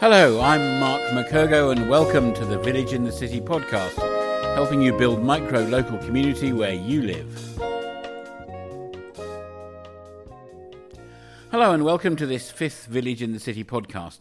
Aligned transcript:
Hello, 0.00 0.40
I'm 0.40 0.80
Mark 0.80 1.02
McCurgo, 1.10 1.72
and 1.72 1.90
welcome 1.90 2.32
to 2.32 2.46
the 2.46 2.58
Village 2.58 2.94
in 2.94 3.04
the 3.04 3.12
City 3.12 3.38
podcast, 3.38 3.98
helping 4.54 4.80
you 4.80 4.96
build 4.96 5.22
micro 5.22 5.60
local 5.64 5.98
community 5.98 6.54
where 6.54 6.72
you 6.72 7.02
live. 7.02 7.58
Hello, 11.50 11.74
and 11.74 11.84
welcome 11.84 12.16
to 12.16 12.24
this 12.24 12.50
fifth 12.50 12.86
Village 12.86 13.20
in 13.20 13.34
the 13.34 13.38
City 13.38 13.62
podcast. 13.62 14.20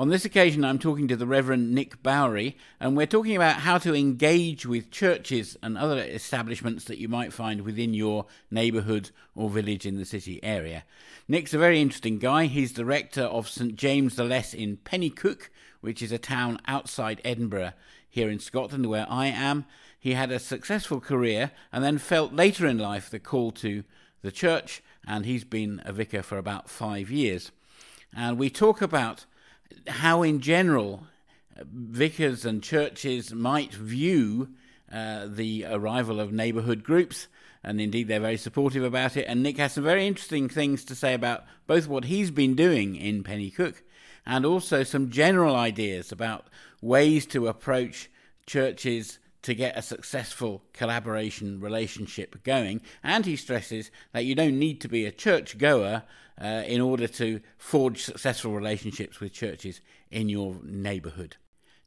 On 0.00 0.08
this 0.08 0.24
occasion, 0.24 0.64
I'm 0.64 0.80
talking 0.80 1.06
to 1.06 1.14
the 1.14 1.28
Reverend 1.28 1.72
Nick 1.72 2.02
Bowery, 2.02 2.56
and 2.80 2.96
we're 2.96 3.06
talking 3.06 3.36
about 3.36 3.60
how 3.60 3.78
to 3.78 3.94
engage 3.94 4.66
with 4.66 4.90
churches 4.90 5.56
and 5.62 5.78
other 5.78 6.02
establishments 6.02 6.86
that 6.86 6.98
you 6.98 7.08
might 7.08 7.32
find 7.32 7.60
within 7.60 7.94
your 7.94 8.26
neighbourhood 8.50 9.10
or 9.36 9.48
village 9.48 9.86
in 9.86 9.96
the 9.96 10.04
city 10.04 10.42
area. 10.42 10.82
Nick's 11.26 11.54
a 11.54 11.58
very 11.58 11.80
interesting 11.80 12.18
guy. 12.18 12.44
He's 12.44 12.74
the 12.74 12.84
rector 12.84 13.22
of 13.22 13.48
St 13.48 13.76
James 13.76 14.16
the 14.16 14.24
Less 14.24 14.52
in 14.52 14.76
Penicuik, 14.76 15.48
which 15.80 16.02
is 16.02 16.12
a 16.12 16.18
town 16.18 16.60
outside 16.66 17.22
Edinburgh 17.24 17.72
here 18.10 18.28
in 18.28 18.38
Scotland, 18.38 18.90
where 18.90 19.06
I 19.08 19.28
am. 19.28 19.64
He 19.98 20.12
had 20.12 20.30
a 20.30 20.38
successful 20.38 21.00
career 21.00 21.52
and 21.72 21.82
then 21.82 21.96
felt 21.96 22.34
later 22.34 22.66
in 22.66 22.76
life 22.76 23.08
the 23.08 23.18
call 23.18 23.52
to 23.52 23.84
the 24.20 24.30
church, 24.30 24.82
and 25.06 25.24
he's 25.24 25.44
been 25.44 25.80
a 25.86 25.94
vicar 25.94 26.22
for 26.22 26.36
about 26.36 26.68
five 26.68 27.10
years. 27.10 27.52
And 28.14 28.36
we 28.36 28.50
talk 28.50 28.82
about 28.82 29.24
how, 29.88 30.22
in 30.22 30.40
general, 30.40 31.06
uh, 31.58 31.64
vicars 31.66 32.44
and 32.44 32.62
churches 32.62 33.32
might 33.32 33.72
view 33.72 34.50
uh, 34.92 35.26
the 35.26 35.66
arrival 35.68 36.20
of 36.20 36.32
neighbourhood 36.32 36.84
groups, 36.84 37.28
and 37.62 37.80
indeed 37.80 38.08
they're 38.08 38.20
very 38.20 38.36
supportive 38.36 38.84
about 38.84 39.16
it. 39.16 39.26
And 39.26 39.42
Nick 39.42 39.58
has 39.58 39.72
some 39.72 39.84
very 39.84 40.06
interesting 40.06 40.48
things 40.48 40.84
to 40.84 40.94
say 40.94 41.14
about 41.14 41.44
both 41.66 41.88
what 41.88 42.04
he's 42.04 42.30
been 42.30 42.54
doing 42.54 42.96
in 42.96 43.24
Penicuik 43.24 43.82
and 44.26 44.46
also 44.46 44.82
some 44.82 45.10
general 45.10 45.54
ideas 45.54 46.12
about 46.12 46.46
ways 46.80 47.26
to 47.26 47.48
approach 47.48 48.10
churches 48.46 49.18
to 49.42 49.54
get 49.54 49.76
a 49.76 49.82
successful 49.82 50.62
collaboration 50.72 51.60
relationship 51.60 52.42
going. 52.44 52.80
And 53.02 53.26
he 53.26 53.36
stresses 53.36 53.90
that 54.12 54.24
you 54.24 54.34
don't 54.34 54.58
need 54.58 54.80
to 54.80 54.88
be 54.88 55.04
a 55.04 55.12
church 55.12 55.58
goer 55.58 56.02
uh, 56.40 56.62
in 56.66 56.80
order 56.80 57.06
to 57.06 57.40
forge 57.58 58.02
successful 58.02 58.52
relationships 58.52 59.20
with 59.20 59.32
churches 59.32 59.80
in 60.10 60.28
your 60.28 60.56
neighbourhood. 60.62 61.36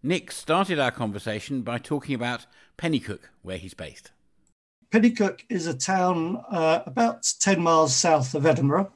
Nick 0.08 0.32
started 0.32 0.80
our 0.80 0.90
conversation 0.90 1.64
by 1.64 1.78
talking 1.78 2.16
about 2.16 2.46
Penicuik, 2.78 3.20
where 3.42 3.58
he's 3.58 3.74
based. 3.74 4.12
Penicuik 4.90 5.42
is 5.50 5.68
a 5.68 5.74
town 5.74 6.42
uh, 6.50 6.82
about 6.86 7.30
10 7.42 7.62
miles 7.62 7.94
south 7.94 8.34
of 8.34 8.46
Edinburgh. 8.46 8.90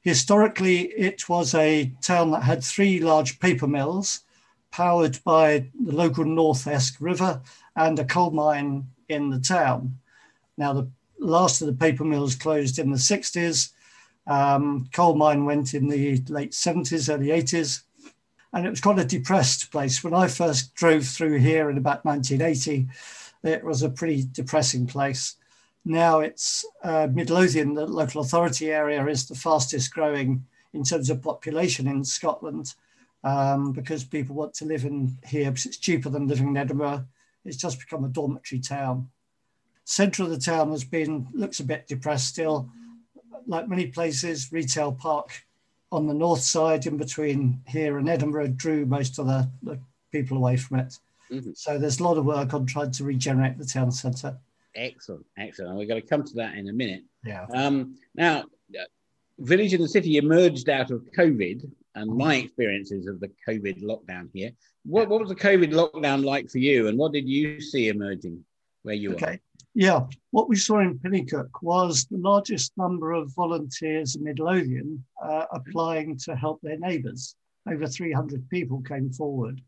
Historically, 0.00 0.86
it 0.98 1.28
was 1.28 1.54
a 1.54 1.92
town 2.02 2.32
that 2.32 2.42
had 2.42 2.64
three 2.64 2.98
large 2.98 3.38
paper 3.38 3.68
mills 3.68 4.22
powered 4.72 5.22
by 5.22 5.70
the 5.80 5.92
local 5.92 6.24
North 6.24 6.66
Esk 6.66 6.96
River 6.98 7.40
and 7.76 7.96
a 8.00 8.04
coal 8.04 8.32
mine 8.32 8.88
in 9.08 9.30
the 9.30 9.38
town. 9.38 9.96
Now, 10.58 10.72
the 10.72 10.90
last 11.20 11.60
of 11.60 11.68
the 11.68 11.72
paper 11.72 12.02
mills 12.02 12.34
closed 12.34 12.80
in 12.80 12.90
the 12.90 12.98
60s. 12.98 13.70
Um, 14.26 14.88
coal 14.92 15.14
mine 15.14 15.44
went 15.44 15.72
in 15.72 15.86
the 15.86 16.20
late 16.28 16.50
70s, 16.50 17.14
early 17.14 17.28
80s. 17.28 17.82
And 18.52 18.66
it 18.66 18.70
was 18.70 18.80
quite 18.80 18.98
a 18.98 19.04
depressed 19.04 19.70
place. 19.70 20.04
When 20.04 20.14
I 20.14 20.28
first 20.28 20.74
drove 20.74 21.06
through 21.06 21.38
here 21.38 21.70
in 21.70 21.78
about 21.78 22.04
1980, 22.04 22.86
it 23.42 23.64
was 23.64 23.82
a 23.82 23.88
pretty 23.88 24.26
depressing 24.30 24.86
place. 24.86 25.36
Now 25.84 26.20
it's 26.20 26.64
uh, 26.84 27.08
Midlothian, 27.10 27.74
the 27.74 27.86
local 27.86 28.20
authority 28.20 28.70
area, 28.70 29.04
is 29.06 29.26
the 29.26 29.34
fastest 29.34 29.92
growing 29.92 30.46
in 30.72 30.84
terms 30.84 31.10
of 31.10 31.22
population 31.22 31.86
in 31.86 32.04
Scotland 32.04 32.74
um, 33.24 33.72
because 33.72 34.04
people 34.04 34.36
want 34.36 34.54
to 34.54 34.64
live 34.64 34.84
in 34.84 35.16
here 35.26 35.50
because 35.50 35.66
it's 35.66 35.78
cheaper 35.78 36.08
than 36.08 36.28
living 36.28 36.48
in 36.48 36.56
Edinburgh. 36.56 37.06
It's 37.44 37.56
just 37.56 37.80
become 37.80 38.04
a 38.04 38.08
dormitory 38.08 38.60
town. 38.60 39.08
Centre 39.84 40.22
of 40.22 40.30
the 40.30 40.38
town 40.38 40.70
has 40.70 40.84
been 40.84 41.26
looks 41.32 41.58
a 41.58 41.64
bit 41.64 41.88
depressed 41.88 42.28
still. 42.28 42.70
Like 43.46 43.68
many 43.68 43.86
places, 43.88 44.52
retail 44.52 44.92
park 44.92 45.44
on 45.92 46.06
the 46.06 46.14
north 46.14 46.40
side, 46.40 46.86
in 46.86 46.96
between 46.96 47.60
here 47.68 47.98
and 47.98 48.08
Edinburgh, 48.08 48.48
drew 48.48 48.86
most 48.86 49.18
of 49.18 49.26
the, 49.26 49.48
the 49.62 49.78
people 50.10 50.36
away 50.38 50.56
from 50.56 50.80
it. 50.80 50.98
Mm-hmm. 51.30 51.52
So 51.54 51.78
there's 51.78 52.00
a 52.00 52.04
lot 52.04 52.18
of 52.18 52.24
work 52.24 52.54
on 52.54 52.66
trying 52.66 52.90
to 52.92 53.04
regenerate 53.04 53.58
the 53.58 53.64
town 53.64 53.92
centre. 53.92 54.36
Excellent, 54.74 55.26
excellent. 55.38 55.70
And 55.70 55.78
we're 55.78 55.86
going 55.86 56.00
to 56.00 56.08
come 56.08 56.24
to 56.24 56.34
that 56.34 56.54
in 56.54 56.68
a 56.68 56.72
minute. 56.72 57.04
Yeah. 57.24 57.46
Um, 57.54 57.96
now, 58.14 58.44
Village 59.38 59.74
and 59.74 59.84
the 59.84 59.88
City 59.88 60.16
emerged 60.16 60.68
out 60.68 60.90
of 60.90 61.06
COVID 61.16 61.70
and 61.94 62.16
my 62.16 62.36
experiences 62.36 63.06
of 63.06 63.20
the 63.20 63.30
COVID 63.46 63.82
lockdown 63.82 64.30
here. 64.32 64.50
What, 64.84 65.08
what 65.08 65.20
was 65.20 65.28
the 65.28 65.36
COVID 65.36 65.72
lockdown 65.72 66.24
like 66.24 66.48
for 66.48 66.58
you, 66.58 66.88
and 66.88 66.98
what 66.98 67.12
did 67.12 67.28
you 67.28 67.60
see 67.60 67.88
emerging 67.88 68.44
where 68.82 68.94
you 68.94 69.14
okay. 69.14 69.26
are? 69.26 69.40
Yeah, 69.74 70.06
what 70.32 70.48
we 70.48 70.56
saw 70.56 70.80
in 70.80 70.98
Penicuik 70.98 71.50
was 71.62 72.04
the 72.04 72.18
largest 72.18 72.72
number 72.76 73.12
of 73.12 73.34
volunteers 73.34 74.16
in 74.16 74.24
Midlothian 74.24 75.02
uh, 75.22 75.46
applying 75.50 76.18
to 76.24 76.36
help 76.36 76.60
their 76.62 76.78
neighbours. 76.78 77.34
Over 77.70 77.86
300 77.86 78.48
people 78.50 78.82
came 78.82 79.10
forward 79.10 79.62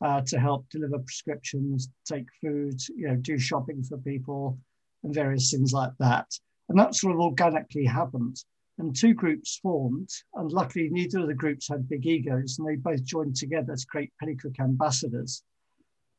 uh, 0.00 0.20
to 0.26 0.38
help 0.38 0.68
deliver 0.70 0.98
prescriptions, 1.00 1.88
take 2.06 2.26
food, 2.40 2.80
you 2.88 3.08
know, 3.08 3.16
do 3.16 3.38
shopping 3.38 3.82
for 3.82 3.98
people, 3.98 4.58
and 5.02 5.12
various 5.12 5.50
things 5.50 5.72
like 5.72 5.92
that. 5.98 6.26
And 6.68 6.78
that 6.78 6.94
sort 6.94 7.14
of 7.14 7.20
organically 7.20 7.84
happened 7.84 8.36
and 8.78 8.94
two 8.94 9.14
groups 9.14 9.58
formed. 9.60 10.08
And 10.34 10.50
luckily, 10.50 10.88
neither 10.88 11.20
of 11.20 11.26
the 11.26 11.34
groups 11.34 11.68
had 11.68 11.88
big 11.88 12.06
egos, 12.06 12.58
and 12.58 12.68
they 12.68 12.76
both 12.76 13.04
joined 13.04 13.36
together 13.36 13.74
to 13.74 13.86
create 13.86 14.12
Penicuik 14.22 14.60
ambassadors. 14.60 15.42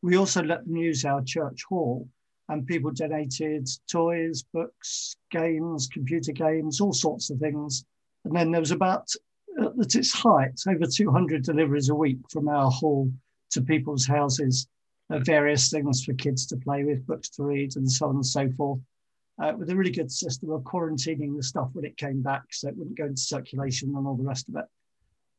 We 0.02 0.18
also 0.18 0.44
let 0.44 0.66
them 0.66 0.76
use 0.76 1.06
our 1.06 1.24
church 1.24 1.64
hall, 1.68 2.08
and 2.50 2.68
people 2.68 2.92
donated 2.92 3.68
toys, 3.90 4.44
books, 4.54 5.16
games, 5.32 5.88
computer 5.88 6.32
games, 6.32 6.82
all 6.82 6.94
sorts 6.94 7.30
of 7.30 7.40
things. 7.40 7.86
And 8.26 8.36
then 8.36 8.52
there 8.52 8.62
was 8.62 8.72
about, 8.72 9.08
at 9.60 9.96
its 9.96 10.12
height, 10.12 10.60
over 10.68 10.86
200 10.86 11.44
deliveries 11.44 11.90
a 11.90 11.96
week 11.96 12.20
from 12.30 12.50
our 12.50 12.70
hall 12.70 13.12
to 13.52 13.62
people's 13.62 14.06
houses, 14.06 14.68
of 15.12 15.26
various 15.26 15.72
things 15.72 16.04
for 16.04 16.14
kids 16.14 16.46
to 16.48 16.58
play 16.58 16.84
with, 16.84 17.08
books 17.08 17.30
to 17.30 17.44
read, 17.44 17.76
and 17.76 17.92
so 17.92 18.10
on 18.10 18.16
and 18.16 18.26
so 18.26 18.52
forth 18.52 18.80
uh, 19.42 19.54
with 19.58 19.70
a 19.70 19.76
really 19.76 19.92
good 19.92 20.12
system 20.12 20.52
of 20.52 20.62
quarantining 20.64 21.36
the 21.36 21.44
stuff 21.44 21.70
when 21.74 21.86
it 21.86 21.98
came 21.98 22.22
back 22.22 22.44
so 22.52 22.68
it 22.68 22.78
wouldn't 22.78 22.98
go 22.98 23.06
into 23.06 23.22
circulation 23.22 23.96
and 23.96 24.06
all 24.06 24.16
the 24.16 24.24
rest 24.24 24.50
of 24.50 24.56
it. 24.56 24.66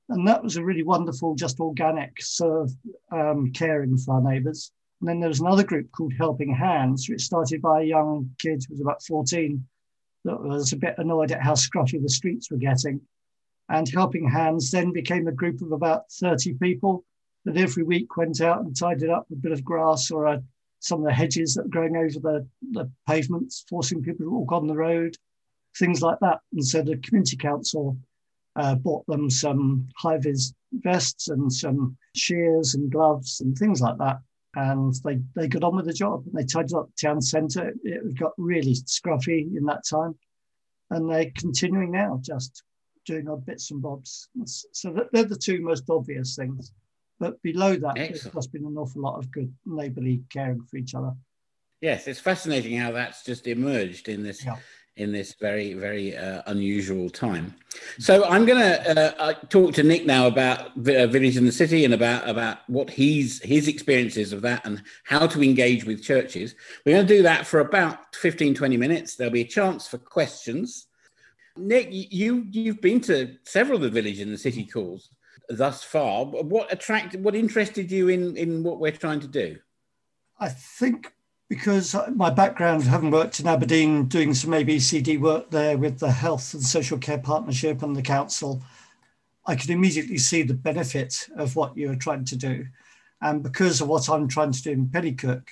And 0.08 0.26
that 0.26 0.42
was 0.42 0.56
a 0.56 0.64
really 0.64 0.82
wonderful, 0.82 1.34
just 1.34 1.60
organic 1.60 2.20
sort 2.20 2.62
of 2.62 2.72
um, 3.12 3.52
caring 3.52 3.96
for 3.96 4.14
our 4.14 4.22
neighbours. 4.22 4.72
And 5.00 5.08
then 5.08 5.20
there 5.20 5.28
was 5.28 5.40
another 5.40 5.64
group 5.64 5.90
called 5.92 6.12
Helping 6.18 6.54
Hands, 6.54 7.08
which 7.08 7.22
started 7.22 7.62
by 7.62 7.80
a 7.80 7.86
young 7.86 8.30
kid 8.38 8.64
who 8.68 8.74
was 8.74 8.80
about 8.80 9.02
14 9.02 9.66
that 10.24 10.40
was 10.40 10.72
a 10.72 10.76
bit 10.76 10.96
annoyed 10.98 11.32
at 11.32 11.42
how 11.42 11.54
scruffy 11.54 12.02
the 12.02 12.08
streets 12.08 12.50
were 12.50 12.58
getting. 12.58 13.00
And 13.70 13.88
Helping 13.88 14.28
Hands 14.28 14.70
then 14.70 14.92
became 14.92 15.26
a 15.26 15.32
group 15.32 15.62
of 15.62 15.72
about 15.72 16.10
30 16.12 16.54
people 16.54 17.04
that 17.44 17.56
every 17.56 17.82
week 17.82 18.16
went 18.16 18.40
out 18.40 18.60
and 18.60 18.76
tidied 18.76 19.08
up 19.08 19.26
a 19.32 19.36
bit 19.36 19.52
of 19.52 19.64
grass 19.64 20.10
or 20.10 20.26
a 20.26 20.42
some 20.80 21.00
of 21.00 21.04
the 21.04 21.12
hedges 21.12 21.54
that 21.54 21.64
were 21.64 21.68
growing 21.68 21.96
over 21.96 22.18
the, 22.18 22.46
the 22.72 22.90
pavements, 23.06 23.64
forcing 23.68 24.02
people 24.02 24.24
to 24.24 24.30
walk 24.30 24.50
on 24.50 24.66
the 24.66 24.74
road, 24.74 25.14
things 25.78 26.00
like 26.00 26.18
that. 26.20 26.40
And 26.52 26.66
so 26.66 26.82
the 26.82 26.96
community 26.96 27.36
council 27.36 27.98
uh, 28.56 28.74
bought 28.74 29.06
them 29.06 29.30
some 29.30 29.88
high 29.96 30.16
vis 30.18 30.52
vests 30.72 31.28
and 31.28 31.52
some 31.52 31.96
shears 32.14 32.74
and 32.74 32.90
gloves 32.90 33.40
and 33.40 33.56
things 33.56 33.80
like 33.80 33.98
that. 33.98 34.20
And 34.54 34.94
they, 35.04 35.20
they 35.36 35.46
got 35.46 35.62
on 35.62 35.76
with 35.76 35.86
the 35.86 35.92
job. 35.92 36.24
And 36.26 36.34
they 36.34 36.44
tidied 36.44 36.74
up 36.74 36.90
town 37.00 37.20
centre. 37.20 37.72
It 37.84 38.18
got 38.18 38.32
really 38.36 38.74
scruffy 38.74 39.56
in 39.56 39.64
that 39.66 39.84
time. 39.88 40.16
And 40.90 41.08
they're 41.08 41.30
continuing 41.36 41.92
now, 41.92 42.20
just 42.22 42.62
doing 43.06 43.28
odd 43.28 43.46
bits 43.46 43.70
and 43.70 43.80
bobs. 43.80 44.28
So 44.44 44.94
they're 45.12 45.24
the 45.24 45.36
two 45.36 45.60
most 45.60 45.88
obvious 45.88 46.34
things. 46.34 46.72
But 47.20 47.40
below 47.42 47.76
that, 47.76 47.98
Excellent. 47.98 48.34
there's 48.34 48.46
been 48.46 48.64
an 48.64 48.76
awful 48.76 49.02
lot 49.02 49.18
of 49.18 49.30
good 49.30 49.54
neighbourly 49.66 50.22
caring 50.30 50.62
for 50.62 50.78
each 50.78 50.94
other. 50.94 51.12
Yes, 51.80 52.08
it's 52.08 52.20
fascinating 52.20 52.76
how 52.76 52.92
that's 52.92 53.24
just 53.24 53.46
emerged 53.46 54.08
in 54.08 54.22
this 54.22 54.44
yeah. 54.44 54.56
In 55.00 55.12
this 55.12 55.34
very 55.34 55.72
very 55.72 56.16
uh, 56.16 56.42
unusual 56.46 57.08
time. 57.08 57.54
So 57.98 58.24
I'm 58.24 58.44
going 58.44 58.60
to 58.60 59.20
uh, 59.20 59.32
talk 59.48 59.72
to 59.74 59.82
Nick 59.82 60.04
now 60.04 60.26
about 60.26 60.68
uh, 60.76 61.06
Village 61.06 61.36
in 61.36 61.46
the 61.46 61.52
City 61.52 61.84
and 61.84 61.94
about 61.94 62.28
about 62.28 62.58
what 62.68 62.90
he's 62.90 63.42
his 63.42 63.66
experiences 63.66 64.32
of 64.32 64.42
that 64.42 64.64
and 64.66 64.82
how 65.04 65.26
to 65.26 65.42
engage 65.42 65.84
with 65.84 66.02
churches. 66.02 66.54
We're 66.84 66.96
going 66.96 67.06
to 67.06 67.16
do 67.16 67.22
that 67.22 67.46
for 67.46 67.60
about 67.60 68.14
15 68.14 68.54
20 68.54 68.76
minutes. 68.76 69.16
There'll 69.16 69.32
be 69.32 69.40
a 69.40 69.56
chance 69.58 69.88
for 69.88 69.98
questions. 69.98 70.86
Nick, 71.56 71.88
you 71.90 72.46
you've 72.50 72.80
been 72.80 73.00
to 73.02 73.36
several 73.44 73.76
of 73.76 73.82
the 73.82 73.90
Village 73.90 74.20
in 74.20 74.30
the 74.30 74.38
City 74.38 74.64
calls 74.66 75.10
thus 75.48 75.82
far. 75.82 76.26
What 76.26 76.72
attracted, 76.72 77.24
what 77.24 77.34
interested 77.34 77.90
you 77.90 78.08
in 78.08 78.36
in 78.36 78.62
what 78.62 78.80
we're 78.80 78.92
trying 78.92 79.20
to 79.20 79.28
do? 79.28 79.58
I 80.38 80.48
think 80.48 81.12
because 81.50 81.96
my 82.14 82.30
background, 82.30 82.84
having 82.84 83.10
worked 83.10 83.40
in 83.40 83.48
Aberdeen, 83.48 84.04
doing 84.04 84.32
some 84.34 84.52
ABCD 84.52 85.20
work 85.20 85.50
there 85.50 85.76
with 85.76 85.98
the 85.98 86.12
Health 86.12 86.54
and 86.54 86.62
Social 86.62 86.96
Care 86.96 87.18
Partnership 87.18 87.82
and 87.82 87.94
the 87.94 88.02
council, 88.02 88.62
I 89.44 89.56
could 89.56 89.70
immediately 89.70 90.16
see 90.16 90.42
the 90.42 90.54
benefit 90.54 91.28
of 91.36 91.56
what 91.56 91.76
you 91.76 91.88
were 91.88 91.96
trying 91.96 92.24
to 92.26 92.36
do. 92.36 92.66
And 93.20 93.42
because 93.42 93.80
of 93.80 93.88
what 93.88 94.08
I'm 94.08 94.28
trying 94.28 94.52
to 94.52 94.62
do 94.62 94.70
in 94.70 94.86
Penicuik, 94.86 95.42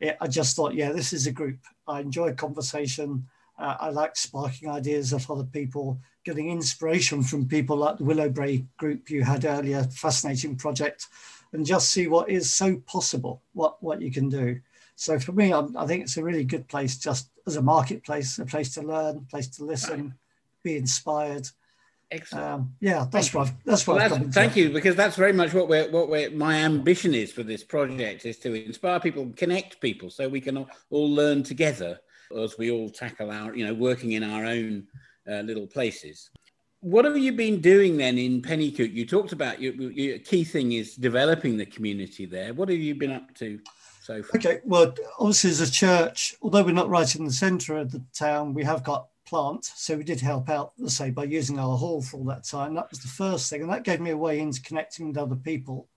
it, 0.00 0.16
I 0.20 0.26
just 0.26 0.56
thought, 0.56 0.74
yeah, 0.74 0.90
this 0.90 1.12
is 1.12 1.28
a 1.28 1.32
group. 1.32 1.60
I 1.86 2.00
enjoy 2.00 2.34
conversation. 2.34 3.28
Uh, 3.56 3.76
I 3.78 3.90
like 3.90 4.16
sparking 4.16 4.68
ideas 4.68 5.12
of 5.12 5.30
other 5.30 5.44
people, 5.44 6.00
getting 6.24 6.50
inspiration 6.50 7.22
from 7.22 7.46
people 7.46 7.76
like 7.76 7.98
the 7.98 8.04
Willowbrae 8.04 8.66
group 8.78 9.10
you 9.10 9.22
had 9.22 9.44
earlier, 9.44 9.84
fascinating 9.84 10.56
project, 10.56 11.06
and 11.52 11.64
just 11.64 11.90
see 11.90 12.08
what 12.08 12.28
is 12.28 12.52
so 12.52 12.78
possible, 12.78 13.42
what, 13.52 13.80
what 13.80 14.02
you 14.02 14.10
can 14.10 14.28
do. 14.28 14.60
So 14.96 15.18
for 15.18 15.32
me, 15.32 15.52
I'm, 15.52 15.76
i 15.76 15.86
think 15.86 16.02
it's 16.02 16.16
a 16.16 16.24
really 16.24 16.44
good 16.44 16.66
place 16.68 16.96
just 16.96 17.30
as 17.46 17.56
a 17.56 17.62
marketplace, 17.62 18.38
a 18.38 18.46
place 18.46 18.74
to 18.74 18.82
learn, 18.82 19.18
a 19.18 19.30
place 19.30 19.48
to 19.48 19.64
listen, 19.64 20.14
be 20.62 20.76
inspired. 20.76 21.48
Excellent. 22.10 22.44
Um, 22.44 22.74
yeah, 22.80 23.06
that's 23.10 23.34
what. 23.34 23.52
that's 23.64 23.86
what. 23.86 23.96
Well, 23.98 24.08
that's, 24.08 24.34
thank 24.34 24.56
you, 24.56 24.70
because 24.70 24.94
that's 24.94 25.16
very 25.16 25.32
much 25.32 25.52
what 25.52 25.68
we're 25.68 25.90
what 25.90 26.08
we're. 26.08 26.30
My 26.30 26.56
ambition 26.56 27.14
is 27.14 27.32
for 27.32 27.42
this 27.42 27.64
project 27.64 28.24
is 28.24 28.38
to 28.38 28.54
inspire 28.54 29.00
people, 29.00 29.32
connect 29.36 29.80
people, 29.80 30.08
so 30.08 30.28
we 30.28 30.40
can 30.40 30.56
all, 30.56 30.68
all 30.90 31.10
learn 31.10 31.42
together 31.42 31.98
as 32.36 32.56
we 32.58 32.70
all 32.70 32.88
tackle 32.88 33.30
our, 33.30 33.54
you 33.54 33.66
know, 33.66 33.74
working 33.74 34.12
in 34.12 34.22
our 34.22 34.44
own 34.44 34.86
uh, 35.28 35.40
little 35.40 35.66
places. 35.66 36.30
What 36.80 37.04
have 37.04 37.18
you 37.18 37.32
been 37.32 37.60
doing 37.60 37.96
then 37.96 38.18
in 38.18 38.40
Penicuik? 38.40 38.94
You 38.94 39.06
talked 39.06 39.32
about 39.32 39.60
your, 39.60 39.74
your 39.74 40.18
key 40.18 40.44
thing 40.44 40.72
is 40.72 40.94
developing 40.94 41.56
the 41.56 41.66
community 41.66 42.26
there. 42.26 42.54
What 42.54 42.68
have 42.68 42.78
you 42.78 42.94
been 42.94 43.12
up 43.12 43.34
to? 43.36 43.58
So 44.06 44.22
okay, 44.36 44.60
well, 44.62 44.94
obviously 45.18 45.50
as 45.50 45.60
a 45.60 45.68
church, 45.68 46.36
although 46.40 46.62
we're 46.62 46.70
not 46.70 46.88
right 46.88 47.12
in 47.16 47.24
the 47.24 47.32
centre 47.32 47.76
of 47.76 47.90
the 47.90 48.00
town, 48.14 48.54
we 48.54 48.62
have 48.62 48.84
got 48.84 49.08
plant. 49.24 49.64
So 49.64 49.96
we 49.96 50.04
did 50.04 50.20
help 50.20 50.48
out, 50.48 50.74
let's 50.78 50.94
say, 50.94 51.10
by 51.10 51.24
using 51.24 51.58
our 51.58 51.76
hall 51.76 52.00
for 52.00 52.18
all 52.18 52.24
that 52.26 52.44
time. 52.44 52.72
That 52.74 52.88
was 52.88 53.00
the 53.00 53.08
first 53.08 53.50
thing. 53.50 53.62
And 53.62 53.70
that 53.72 53.82
gave 53.82 54.00
me 54.00 54.10
a 54.10 54.16
way 54.16 54.38
into 54.38 54.62
connecting 54.62 55.08
with 55.08 55.18
other 55.18 55.34
people. 55.34 55.88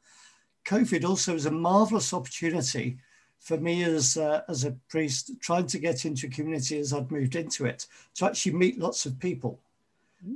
COVID 0.66 1.08
also 1.08 1.34
was 1.34 1.46
a 1.46 1.52
marvelous 1.52 2.12
opportunity 2.12 2.98
for 3.38 3.58
me 3.58 3.84
as, 3.84 4.18
uh, 4.18 4.42
as 4.50 4.64
a 4.64 4.72
priest, 4.90 5.30
trying 5.40 5.68
to 5.68 5.78
get 5.78 6.04
into 6.04 6.26
a 6.26 6.32
community 6.32 6.80
as 6.80 6.92
I'd 6.92 7.12
moved 7.12 7.36
into 7.36 7.68
it, 7.68 7.86
to 8.16 8.26
actually 8.26 8.54
meet 8.54 8.80
lots 8.80 9.06
of 9.06 9.20
people. 9.20 9.60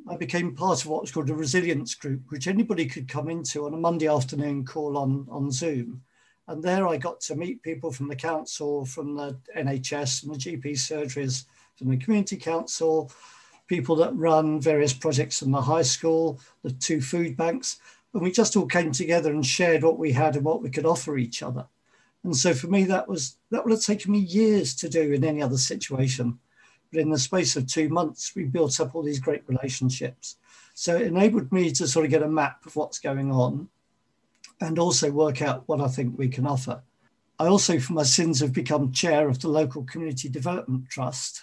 I 0.07 0.15
became 0.15 0.55
part 0.55 0.83
of 0.83 0.91
what 0.91 1.01
was 1.01 1.11
called 1.11 1.31
a 1.31 1.33
resilience 1.33 1.95
group, 1.95 2.21
which 2.29 2.45
anybody 2.45 2.85
could 2.85 3.07
come 3.07 3.31
into 3.31 3.65
on 3.65 3.73
a 3.73 3.77
Monday 3.77 4.07
afternoon 4.07 4.63
call 4.63 4.95
on, 4.95 5.25
on 5.31 5.49
Zoom. 5.49 6.03
And 6.47 6.61
there 6.61 6.87
I 6.87 6.97
got 6.97 7.21
to 7.21 7.35
meet 7.35 7.63
people 7.63 7.91
from 7.91 8.07
the 8.07 8.15
council, 8.15 8.85
from 8.85 9.15
the 9.15 9.37
NHS, 9.55 10.23
and 10.23 10.33
the 10.33 10.37
GP 10.37 10.73
surgeries, 10.73 11.45
from 11.77 11.89
the 11.89 11.97
community 11.97 12.37
council, 12.37 13.11
people 13.67 13.95
that 13.95 14.15
run 14.15 14.59
various 14.59 14.93
projects 14.93 15.41
in 15.41 15.51
the 15.51 15.61
high 15.61 15.81
school, 15.81 16.39
the 16.63 16.71
two 16.71 17.01
food 17.01 17.37
banks, 17.37 17.79
and 18.13 18.21
we 18.21 18.31
just 18.31 18.55
all 18.55 18.67
came 18.67 18.91
together 18.91 19.31
and 19.31 19.45
shared 19.45 19.83
what 19.83 19.97
we 19.97 20.11
had 20.11 20.35
and 20.35 20.45
what 20.45 20.61
we 20.61 20.69
could 20.69 20.85
offer 20.85 21.17
each 21.17 21.41
other. 21.41 21.65
And 22.23 22.35
so 22.35 22.53
for 22.53 22.67
me, 22.67 22.83
that 22.85 23.07
was 23.07 23.37
that 23.49 23.63
would 23.63 23.71
have 23.71 23.81
taken 23.81 24.11
me 24.11 24.19
years 24.19 24.75
to 24.75 24.89
do 24.89 25.13
in 25.13 25.23
any 25.23 25.41
other 25.41 25.57
situation. 25.57 26.39
But 26.91 27.01
in 27.01 27.09
the 27.09 27.17
space 27.17 27.55
of 27.55 27.67
two 27.67 27.89
months, 27.89 28.33
we 28.35 28.43
built 28.43 28.79
up 28.79 28.93
all 28.93 29.01
these 29.01 29.19
great 29.19 29.43
relationships. 29.47 30.37
So 30.75 30.95
it 30.95 31.07
enabled 31.07 31.51
me 31.51 31.71
to 31.71 31.87
sort 31.87 32.05
of 32.05 32.11
get 32.11 32.23
a 32.23 32.27
map 32.27 32.65
of 32.65 32.75
what's 32.75 32.99
going 32.99 33.31
on 33.31 33.67
and 34.61 34.79
also 34.79 35.11
work 35.11 35.41
out 35.41 35.63
what 35.67 35.81
I 35.81 35.88
think 35.88 36.17
we 36.17 36.27
can 36.27 36.45
offer. 36.47 36.81
I 37.39 37.47
also, 37.47 37.79
for 37.79 37.94
my 37.94 38.03
sins, 38.03 38.39
have 38.39 38.53
become 38.53 38.91
chair 38.91 39.27
of 39.27 39.39
the 39.39 39.50
local 39.50 39.83
community 39.83 40.29
development 40.29 40.89
trust, 40.89 41.41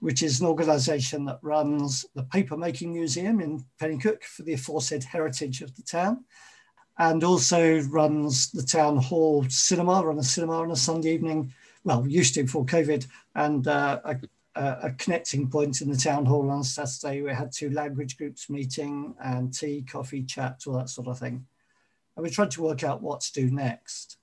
which 0.00 0.22
is 0.22 0.40
an 0.40 0.46
organisation 0.46 1.24
that 1.26 1.38
runs 1.42 2.04
the 2.14 2.24
papermaking 2.24 2.92
museum 2.92 3.40
in 3.40 3.64
Penicuik 3.80 4.24
for 4.24 4.42
the 4.42 4.54
aforesaid 4.54 5.04
heritage 5.04 5.62
of 5.62 5.74
the 5.76 5.82
town, 5.82 6.24
and 6.98 7.22
also 7.24 7.80
runs 7.82 8.50
the 8.50 8.62
town 8.62 8.96
hall 8.96 9.44
cinema, 9.48 10.02
run 10.04 10.18
a 10.18 10.24
cinema 10.24 10.60
on 10.60 10.72
a 10.72 10.76
Sunday 10.76 11.14
evening. 11.14 11.52
Well, 11.84 12.06
used 12.06 12.34
to 12.34 12.42
before 12.42 12.66
COVID, 12.66 13.06
and 13.34 13.66
uh, 13.66 14.00
a, 14.04 14.16
a, 14.54 14.90
connecting 14.98 15.48
point 15.48 15.80
in 15.80 15.90
the 15.90 15.96
town 15.96 16.26
hall 16.26 16.50
on 16.50 16.62
Saturday. 16.62 17.22
We 17.22 17.32
had 17.32 17.52
two 17.52 17.70
language 17.70 18.18
groups 18.18 18.50
meeting 18.50 19.14
and 19.22 19.52
tea, 19.52 19.82
coffee, 19.82 20.24
chat, 20.24 20.62
all 20.66 20.74
that 20.74 20.90
sort 20.90 21.08
of 21.08 21.18
thing. 21.18 21.46
And 22.16 22.24
we 22.24 22.30
tried 22.30 22.50
to 22.52 22.62
work 22.62 22.84
out 22.84 23.02
what 23.02 23.20
to 23.22 23.32
do 23.32 23.50
next. 23.50 24.18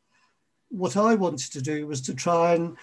What 0.69 0.95
I 0.95 1.15
wanted 1.15 1.51
to 1.53 1.61
do 1.61 1.87
was 1.87 2.01
to 2.01 2.13
try 2.13 2.53
and 2.53 2.77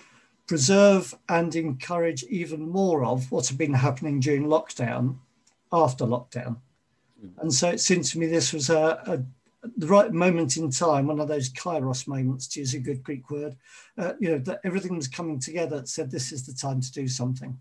preserve 0.46 1.14
and 1.28 1.54
encourage 1.54 2.24
even 2.24 2.68
more 2.68 3.04
of 3.04 3.30
what 3.30 3.48
had 3.48 3.58
been 3.58 3.74
happening 3.74 4.20
during 4.20 4.44
lockdown 4.44 5.16
after 5.72 6.04
lockdown. 6.04 6.56
Mm-hmm. 7.24 7.40
And 7.40 7.52
so 7.52 7.70
it 7.70 7.80
seemed 7.80 8.04
to 8.06 8.18
me 8.18 8.26
this 8.26 8.52
was 8.52 8.70
a, 8.70 9.00
a, 9.06 9.22
the 9.76 9.86
right 9.86 10.12
moment 10.12 10.56
in 10.56 10.70
time, 10.70 11.06
one 11.06 11.20
of 11.20 11.28
those 11.28 11.52
kairos 11.52 12.06
moments, 12.06 12.46
to 12.48 12.60
use 12.60 12.74
a 12.74 12.78
good 12.78 13.02
Greek 13.02 13.30
word, 13.30 13.56
uh, 13.98 14.12
you 14.20 14.30
know, 14.30 14.38
that 14.38 14.60
everything 14.64 14.96
was 14.96 15.08
coming 15.08 15.38
together 15.38 15.78
that 15.80 15.88
said 15.88 16.10
this 16.10 16.32
is 16.32 16.46
the 16.46 16.52
time 16.52 16.80
to 16.80 16.92
do 16.92 17.08
something. 17.08 17.58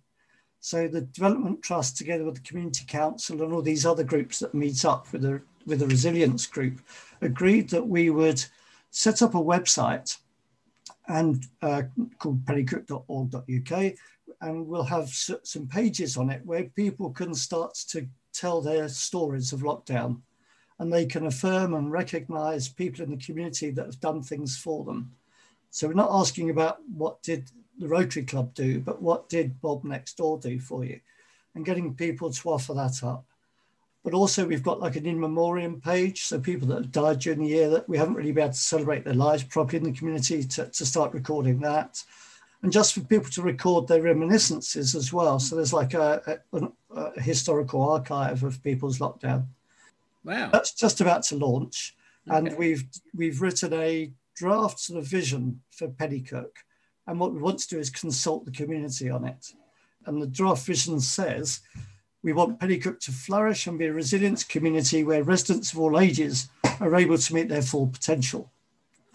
So 0.59 0.88
the 0.88 1.01
Development 1.01 1.62
Trust, 1.62 1.98
together 1.98 2.24
with 2.24 2.36
the 2.36 2.41
Community 2.41 2.86
Council 2.88 3.41
and 3.44 3.53
all 3.53 3.62
these 3.62 3.86
other 3.86 4.03
groups 4.03 4.39
that 4.39 4.53
meet 4.53 4.83
up 4.83 5.12
with 5.12 5.21
the, 5.21 5.41
with 5.65 5.79
the 5.79 5.88
Resilience 5.88 6.45
Group, 6.45 6.79
agreed 7.21 7.69
that 7.69 7.88
we 7.88 8.09
would 8.09 8.44
set 8.91 9.21
up 9.21 9.35
a 9.35 9.39
website 9.39 10.17
and 11.07 11.45
uh, 11.62 11.83
called 12.19 12.45
pennycook.org.uk, 12.45 13.94
and 14.41 14.67
we'll 14.67 14.83
have 14.83 15.09
some 15.09 15.67
pages 15.67 16.17
on 16.17 16.29
it 16.29 16.45
where 16.45 16.63
people 16.63 17.09
can 17.12 17.33
start 17.33 17.73
to 17.89 18.07
tell 18.33 18.62
their 18.62 18.88
stories 18.88 19.53
of 19.53 19.62
lockdown, 19.62 20.21
and 20.79 20.91
they 20.91 21.06
can 21.06 21.25
affirm 21.27 21.73
and 21.73 21.91
recognise 21.91 22.67
people 22.67 23.03
in 23.03 23.12
the 23.12 23.25
community 23.25 23.69
that 23.71 23.85
have 23.85 24.00
done 24.00 24.21
things 24.21 24.57
for 24.57 24.83
them. 24.83 25.12
So 25.69 25.88
we're 25.88 25.94
not 25.94 26.12
asking 26.12 26.50
about 26.50 26.77
what 26.89 27.21
did 27.21 27.50
the 27.77 27.88
Rotary 27.88 28.23
Club 28.23 28.53
do, 28.53 28.79
but 28.79 29.01
what 29.01 29.29
did 29.29 29.59
Bob 29.62 29.83
next 29.83 30.17
door 30.17 30.39
do 30.39 30.59
for 30.59 30.83
you, 30.85 31.00
and 31.53 31.65
getting 31.65 31.94
people 31.94 32.31
to 32.31 32.50
offer 32.50 32.73
that 32.73 33.03
up 33.03 33.25
but 34.06 34.13
also 34.13 34.46
we've 34.46 34.62
got 34.62 34.80
like 34.80 34.96
an 34.96 35.07
in 35.07 35.19
memoriam 35.19 35.81
page. 35.81 36.25
So 36.25 36.40
people 36.40 36.68
that 36.68 36.75
have 36.75 36.92
died 36.92 37.19
during 37.19 37.40
the 37.40 37.48
year 37.48 37.69
that 37.72 37.90
we 37.90 37.98
haven't 37.98 38.13
really 38.13 38.31
been 38.31 38.44
able 38.44 38.54
to 38.54 38.60
celebrate 38.60 39.04
their 39.04 39.16
lives 39.16 39.44
properly 39.44 39.80
in 39.80 39.84
the 39.84 39.98
community 39.98 40.44
to, 40.44 40.68
to 40.68 40.86
start 40.86 41.12
recording 41.12 41.60
that. 41.62 42.03
And 42.62 42.72
just 42.72 42.94
for 42.94 43.00
people 43.01 43.32
to 43.32 43.41
record 43.41 43.88
their 43.88 44.03
reminiscences 44.03 44.94
as 44.94 45.12
well. 45.12 45.39
So 45.39 45.56
there's 45.56 45.74
like 45.74 45.96
a, 45.96 46.39
a, 46.53 46.68
a 46.96 47.20
historical 47.20 47.82
archive 47.82 48.44
of 48.44 48.63
people's 48.63 49.00
lockdown. 49.00 49.48
Wow. 50.24 50.51
That's 50.53 50.72
just 50.72 51.01
about 51.01 51.24
to 51.24 51.38
launch. 51.38 51.96
Okay. 52.29 52.38
And 52.38 52.58
we've 52.58 52.84
we've 53.15 53.41
written 53.41 53.74
a 53.74 54.12
draft 54.36 54.79
sort 54.79 55.00
of 55.00 55.08
vision 55.08 55.62
for 55.72 55.88
Penicuik. 55.88 56.51
And 57.08 57.20
what 57.20 57.34
we 57.34 57.41
want 57.41 57.58
to 57.60 57.68
do 57.68 57.79
is 57.79 57.89
consult 57.89 58.46
the 58.46 58.51
community 58.51 59.10
on 59.10 59.25
it. 59.25 59.51
And 60.06 60.22
the 60.22 60.27
draft 60.27 60.63
vision 60.63 61.00
says 61.00 61.62
we 62.25 62.34
want 62.34 62.60
Penicuik 62.60 63.00
to 63.01 63.12
flourish 63.12 63.67
and 63.67 63.77
be 63.77 63.86
a 63.86 63.94
resilient 63.94 64.50
community 64.50 65.03
where 65.03 65.24
residents 65.24 65.72
of 65.72 65.79
all 65.79 66.00
ages 66.00 66.50
are 66.79 66.96
able 66.96 67.20
to 67.20 67.34
meet 67.36 67.50
their 67.50 67.62
full 67.62 67.86
potential, 67.86 68.51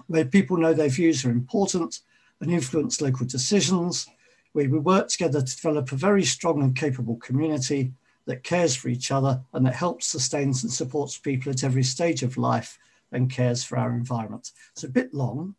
where 0.07 0.25
people 0.25 0.57
know 0.57 0.73
their 0.73 0.89
views 0.89 1.25
are 1.25 1.33
important 1.33 1.99
and 2.41 2.53
influence 2.53 3.01
local 3.01 3.27
decisions, 3.27 4.07
where 4.53 4.69
we 4.69 4.79
work 4.79 5.09
together 5.09 5.43
to 5.43 5.57
develop 5.57 5.91
a 5.91 5.97
very 5.97 6.23
strong 6.23 6.63
and 6.63 6.77
capable 6.77 7.17
community 7.17 7.93
that 8.27 8.45
cares 8.45 8.77
for 8.77 8.89
each 8.89 9.11
other 9.11 9.41
and 9.55 9.67
that 9.67 9.75
helps, 9.75 10.07
sustains, 10.07 10.63
and 10.63 10.73
supports 10.73 11.19
people 11.19 11.51
at 11.51 11.65
every 11.65 11.83
stage 11.83 12.23
of 12.23 12.39
life 12.39 12.79
and 13.11 13.29
cares 13.29 13.65
for 13.65 13.77
our 13.77 13.91
environment. 13.91 14.53
It's 14.71 14.85
a 14.85 14.89
bit 14.89 15.13
long, 15.13 15.57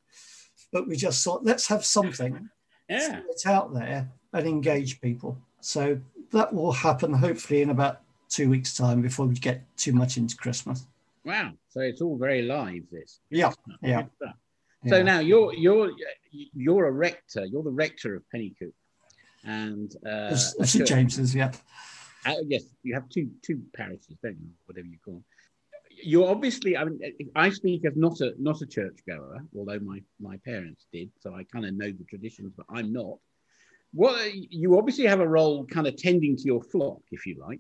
but 0.72 0.88
we 0.88 0.96
just 0.96 1.22
thought 1.22 1.44
let's 1.44 1.68
have 1.68 1.84
something 1.84 2.50
yeah. 2.88 3.20
out 3.46 3.74
there 3.74 4.10
and 4.32 4.48
engage 4.48 5.02
people. 5.02 5.38
So 5.60 6.00
that 6.32 6.54
will 6.54 6.72
happen 6.72 7.14
hopefully 7.14 7.62
in 7.62 7.70
about 7.70 8.02
two 8.30 8.50
weeks' 8.50 8.76
time 8.76 9.02
before 9.02 9.28
we 9.28 9.36
get 9.36 9.64
too 9.78 9.94
much 9.94 10.18
into 10.18 10.36
Christmas. 10.36 10.88
Wow! 11.24 11.52
So 11.70 11.82
it's 11.82 12.02
all 12.02 12.18
very 12.18 12.42
live. 12.42 12.84
This. 12.92 13.20
Yeah. 13.30 13.52
Yeah. 13.82 14.06
So 14.88 14.98
yeah. 14.98 15.04
now 15.04 15.20
you're 15.20 15.54
you're 15.54 15.92
you're 16.32 16.88
a 16.88 16.92
rector. 16.92 17.46
You're 17.46 17.64
the 17.64 17.70
rector 17.70 18.16
of 18.16 18.24
Penicuik, 18.34 18.74
and 19.44 19.94
uh, 20.06 20.36
St 20.36 20.88
James's. 20.88 21.36
Yeah. 21.36 21.52
Uh, 22.26 22.36
yes, 22.48 22.64
you 22.84 22.94
have 22.94 23.08
two 23.10 23.30
two 23.44 23.62
parishes, 23.76 24.18
don't 24.24 24.38
you? 24.40 24.50
Whatever 24.66 24.88
you 24.88 24.98
call 25.04 25.16
them. 25.16 25.24
You're 26.04 26.30
obviously. 26.30 26.76
I 26.78 26.86
mean, 26.86 27.00
I 27.36 27.50
speak 27.52 27.86
as 27.86 27.96
not 27.96 28.22
a 28.22 28.34
not 28.40 28.62
a 28.62 28.66
churchgoer, 28.66 29.44
although 29.56 29.80
my 29.80 30.02
my 30.20 30.38
parents 30.38 30.88
did, 30.92 31.12
so 31.20 31.36
I 31.36 31.44
kind 31.44 31.66
of 31.66 31.76
know 31.76 31.92
the 31.92 32.06
traditions, 32.06 32.54
but 32.58 32.66
I'm 32.70 32.92
not 32.92 33.20
what 33.94 34.34
you 34.34 34.78
obviously 34.78 35.06
have 35.06 35.20
a 35.20 35.28
role 35.28 35.66
kind 35.66 35.88
of 35.88 35.98
tending 35.98 36.36
to 36.38 36.44
your 36.44 36.64
flock, 36.64 37.02
if 37.12 37.26
you 37.26 37.38
like. 37.40 37.60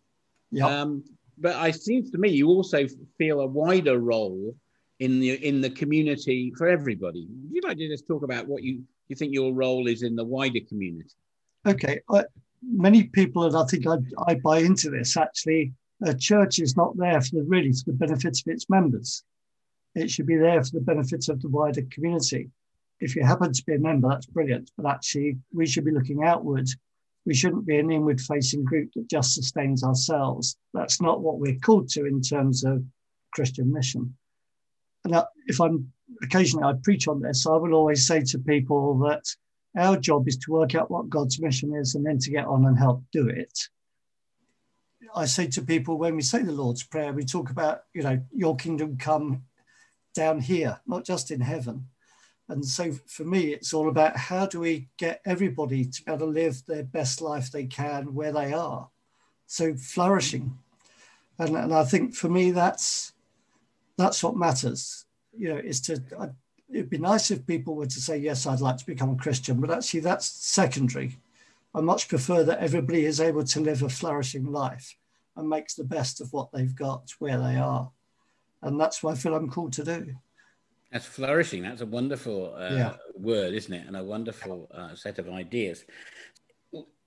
Yeah. 0.51 0.67
Um, 0.67 1.03
but 1.37 1.55
it 1.67 1.81
seems 1.81 2.11
to 2.11 2.17
me 2.17 2.29
you 2.29 2.47
also 2.47 2.87
feel 3.17 3.41
a 3.41 3.47
wider 3.47 3.99
role 3.99 4.55
in 4.99 5.19
the 5.19 5.31
in 5.45 5.61
the 5.61 5.69
community 5.69 6.53
for 6.57 6.67
everybody. 6.67 7.27
Would 7.29 7.55
you 7.55 7.61
like 7.63 7.77
to 7.77 7.87
just 7.87 8.07
talk 8.07 8.23
about 8.23 8.47
what 8.47 8.63
you 8.63 8.83
you 9.07 9.15
think 9.15 9.33
your 9.33 9.53
role 9.53 9.87
is 9.87 10.03
in 10.03 10.15
the 10.15 10.23
wider 10.23 10.59
community? 10.69 11.09
Okay. 11.67 11.99
Uh, 12.09 12.23
many 12.63 13.03
people, 13.03 13.45
and 13.45 13.55
I 13.55 13.65
think 13.65 13.87
I, 13.87 13.97
I 14.27 14.35
buy 14.35 14.59
into 14.59 14.89
this, 14.89 15.17
actually 15.17 15.73
a 16.03 16.13
church 16.15 16.59
is 16.59 16.75
not 16.75 16.97
there 16.97 17.21
for 17.21 17.37
the 17.37 17.43
really 17.43 17.71
for 17.73 17.91
the 17.91 17.93
benefit 17.93 18.39
of 18.39 18.53
its 18.53 18.69
members. 18.69 19.23
It 19.93 20.09
should 20.09 20.25
be 20.25 20.37
there 20.37 20.63
for 20.63 20.71
the 20.71 20.81
benefit 20.81 21.27
of 21.29 21.41
the 21.41 21.49
wider 21.49 21.83
community. 21.91 22.49
If 23.01 23.15
you 23.15 23.25
happen 23.25 23.51
to 23.51 23.63
be 23.65 23.75
a 23.75 23.79
member, 23.79 24.07
that's 24.07 24.27
brilliant. 24.27 24.71
But 24.77 24.89
actually, 24.89 25.39
we 25.53 25.67
should 25.67 25.85
be 25.85 25.91
looking 25.91 26.23
outward. 26.23 26.67
We 27.25 27.33
shouldn't 27.33 27.65
be 27.65 27.77
an 27.77 27.91
inward 27.91 28.21
facing 28.21 28.63
group 28.63 28.91
that 28.95 29.09
just 29.09 29.33
sustains 29.33 29.83
ourselves. 29.83 30.57
That's 30.73 31.01
not 31.01 31.21
what 31.21 31.39
we're 31.39 31.59
called 31.59 31.89
to 31.89 32.05
in 32.05 32.21
terms 32.21 32.63
of 32.63 32.83
Christian 33.33 33.71
mission. 33.73 34.15
And 35.03 35.15
uh, 35.15 35.25
if 35.47 35.59
I'm 35.59 35.91
occasionally 36.23 36.63
I 36.63 36.73
preach 36.83 37.07
on 37.07 37.21
this, 37.21 37.47
I 37.47 37.55
will 37.55 37.73
always 37.73 38.05
say 38.05 38.21
to 38.21 38.39
people 38.39 38.97
that 38.99 39.23
our 39.77 39.97
job 39.97 40.27
is 40.27 40.37
to 40.37 40.51
work 40.51 40.75
out 40.75 40.91
what 40.91 41.09
God's 41.09 41.41
mission 41.41 41.75
is 41.75 41.95
and 41.95 42.05
then 42.05 42.19
to 42.19 42.31
get 42.31 42.45
on 42.45 42.65
and 42.65 42.77
help 42.77 43.03
do 43.11 43.27
it. 43.27 43.57
I 45.15 45.25
say 45.25 45.47
to 45.47 45.61
people 45.61 45.97
when 45.97 46.15
we 46.15 46.21
say 46.21 46.41
the 46.41 46.51
Lord's 46.51 46.83
Prayer, 46.83 47.13
we 47.13 47.25
talk 47.25 47.49
about, 47.49 47.81
you 47.93 48.03
know, 48.03 48.21
your 48.31 48.55
kingdom 48.55 48.97
come 48.97 49.43
down 50.13 50.39
here, 50.39 50.79
not 50.87 51.05
just 51.05 51.31
in 51.31 51.41
heaven. 51.41 51.87
And 52.49 52.65
so 52.65 52.91
for 53.07 53.23
me, 53.23 53.53
it's 53.53 53.73
all 53.73 53.87
about 53.87 54.17
how 54.17 54.45
do 54.45 54.59
we 54.59 54.89
get 54.97 55.21
everybody 55.25 55.85
to 55.85 56.03
be 56.03 56.11
able 56.11 56.19
to 56.19 56.25
live 56.25 56.61
their 56.65 56.83
best 56.83 57.21
life 57.21 57.51
they 57.51 57.65
can 57.65 58.13
where 58.13 58.33
they 58.33 58.51
are. 58.51 58.89
So 59.47 59.75
flourishing. 59.75 60.57
And, 61.39 61.55
and 61.55 61.73
I 61.73 61.83
think 61.83 62.13
for 62.13 62.29
me, 62.29 62.51
that's 62.51 63.13
that's 63.97 64.23
what 64.23 64.35
matters. 64.35 65.05
You 65.37 65.49
know, 65.49 65.57
is 65.57 65.79
to 65.81 66.01
I, 66.19 66.29
it'd 66.69 66.89
be 66.89 66.97
nice 66.97 67.31
if 67.31 67.45
people 67.45 67.75
were 67.75 67.85
to 67.85 68.01
say, 68.01 68.17
yes, 68.17 68.45
I'd 68.45 68.61
like 68.61 68.77
to 68.77 68.85
become 68.85 69.11
a 69.11 69.15
Christian, 69.15 69.59
but 69.59 69.71
actually 69.71 70.01
that's 70.01 70.25
secondary. 70.25 71.17
I 71.73 71.81
much 71.81 72.09
prefer 72.09 72.43
that 72.43 72.59
everybody 72.59 73.05
is 73.05 73.21
able 73.21 73.43
to 73.45 73.59
live 73.61 73.81
a 73.81 73.89
flourishing 73.89 74.51
life 74.51 74.95
and 75.35 75.49
makes 75.49 75.73
the 75.73 75.83
best 75.83 76.19
of 76.19 76.33
what 76.33 76.51
they've 76.51 76.75
got 76.75 77.11
where 77.19 77.37
they 77.37 77.55
are. 77.55 77.91
And 78.61 78.79
that's 78.79 79.01
what 79.01 79.13
I 79.13 79.17
feel 79.17 79.33
I'm 79.33 79.49
called 79.49 79.73
to 79.73 79.83
do. 79.83 80.15
That's 80.91 81.05
flourishing. 81.05 81.63
That's 81.63 81.81
a 81.81 81.85
wonderful 81.85 82.53
uh, 82.55 82.69
yeah. 82.73 82.93
word, 83.15 83.53
isn't 83.53 83.73
it? 83.73 83.87
And 83.87 83.95
a 83.95 84.03
wonderful 84.03 84.69
uh, 84.73 84.95
set 84.95 85.19
of 85.19 85.29
ideas. 85.29 85.85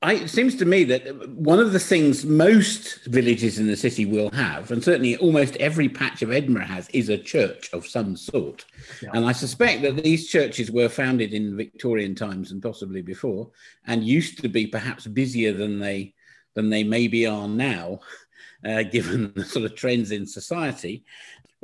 I, 0.05 0.15
it 0.15 0.29
seems 0.29 0.55
to 0.57 0.67
me 0.67 0.85
that 0.85 1.31
one 1.31 1.59
of 1.59 1.73
the 1.73 1.79
things 1.79 2.27
most 2.27 3.03
villages 3.07 3.59
in 3.59 3.67
the 3.67 3.77
city 3.77 4.05
will 4.05 4.31
have, 4.33 4.71
and 4.71 4.85
certainly 4.85 5.17
almost 5.17 5.57
every 5.57 5.89
patch 5.89 6.21
of 6.21 6.31
Edinburgh 6.31 6.67
has, 6.67 6.91
is 6.91 7.09
a 7.09 7.17
church 7.17 7.71
of 7.73 7.87
some 7.87 8.15
sort. 8.15 8.67
Yeah. 9.03 9.11
And 9.15 9.25
I 9.25 9.33
suspect 9.33 9.81
that 9.81 9.97
these 9.97 10.29
churches 10.29 10.71
were 10.71 10.91
founded 10.91 11.33
in 11.33 11.57
Victorian 11.57 12.15
times 12.15 12.53
and 12.53 12.63
possibly 12.63 13.01
before, 13.01 13.51
and 13.87 14.05
used 14.05 14.43
to 14.43 14.49
be 14.49 14.67
perhaps 14.67 15.07
busier 15.07 15.55
than 15.55 15.79
they 15.79 16.13
than 16.53 16.69
they 16.69 16.85
maybe 16.85 17.27
are 17.27 17.49
now, 17.49 18.01
uh, 18.67 18.83
given 18.83 19.33
the 19.35 19.45
sort 19.45 19.65
of 19.65 19.75
trends 19.75 20.11
in 20.11 20.27
society. 20.27 21.05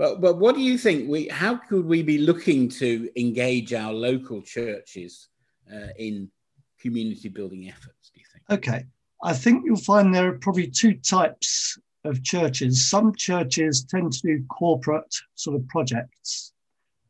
But, 0.00 0.22
but 0.22 0.38
what 0.38 0.54
do 0.54 0.62
you 0.62 0.78
think? 0.78 1.10
We 1.10 1.28
how 1.28 1.56
could 1.56 1.84
we 1.84 2.02
be 2.02 2.16
looking 2.16 2.70
to 2.70 3.10
engage 3.16 3.74
our 3.74 3.92
local 3.92 4.40
churches 4.40 5.28
uh, 5.70 5.88
in 5.98 6.30
community 6.80 7.28
building 7.28 7.68
efforts? 7.68 8.10
Do 8.14 8.20
you 8.20 8.26
think? 8.32 8.44
Okay, 8.58 8.86
I 9.22 9.34
think 9.34 9.62
you'll 9.62 9.76
find 9.76 10.14
there 10.14 10.30
are 10.30 10.38
probably 10.38 10.68
two 10.68 10.94
types 10.94 11.78
of 12.06 12.24
churches. 12.24 12.88
Some 12.88 13.14
churches 13.14 13.84
tend 13.84 14.14
to 14.14 14.20
do 14.22 14.44
corporate 14.46 15.14
sort 15.34 15.56
of 15.56 15.68
projects, 15.68 16.54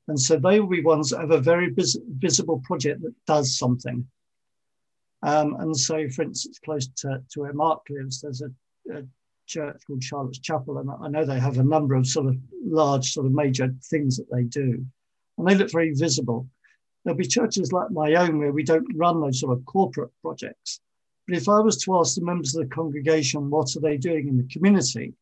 and 0.08 0.18
so 0.18 0.34
they 0.36 0.58
will 0.58 0.66
be 0.66 0.82
ones 0.82 1.10
that 1.10 1.20
have 1.20 1.30
a 1.30 1.38
very 1.38 1.70
vis- 1.70 1.96
visible 2.18 2.60
project 2.64 3.02
that 3.02 3.14
does 3.24 3.56
something. 3.56 4.04
Um, 5.22 5.54
and 5.60 5.76
so, 5.76 6.08
for 6.08 6.22
instance, 6.22 6.58
close 6.58 6.88
to, 7.02 7.22
to 7.30 7.40
where 7.42 7.52
Mark 7.52 7.82
lives, 7.88 8.20
there's 8.20 8.42
a, 8.42 8.50
a 8.92 9.04
church 9.50 9.82
called 9.86 10.02
Charlotte's 10.02 10.38
Chapel, 10.38 10.78
and 10.78 10.90
I 10.90 11.08
know 11.08 11.24
they 11.24 11.40
have 11.40 11.58
a 11.58 11.64
number 11.64 11.94
of 11.94 12.06
sort 12.06 12.26
of 12.26 12.36
large, 12.64 13.12
sort 13.12 13.26
of 13.26 13.32
major 13.32 13.74
things 13.84 14.16
that 14.16 14.30
they 14.32 14.44
do, 14.44 14.84
and 15.36 15.48
they 15.48 15.54
look 15.54 15.72
very 15.72 15.92
visible. 15.92 16.46
There'll 17.04 17.18
be 17.18 17.26
churches 17.26 17.72
like 17.72 17.90
my 17.90 18.14
own 18.14 18.38
where 18.38 18.52
we 18.52 18.62
don't 18.62 18.86
run 18.94 19.20
those 19.20 19.40
sort 19.40 19.56
of 19.56 19.64
corporate 19.64 20.10
projects. 20.22 20.80
But 21.26 21.36
if 21.36 21.48
I 21.48 21.60
was 21.60 21.82
to 21.84 21.98
ask 21.98 22.14
the 22.14 22.24
members 22.24 22.54
of 22.54 22.62
the 22.62 22.74
congregation, 22.74 23.50
what 23.50 23.74
are 23.76 23.80
they 23.80 23.96
doing 23.96 24.28
in 24.28 24.36
the 24.36 24.48
community? 24.52 25.14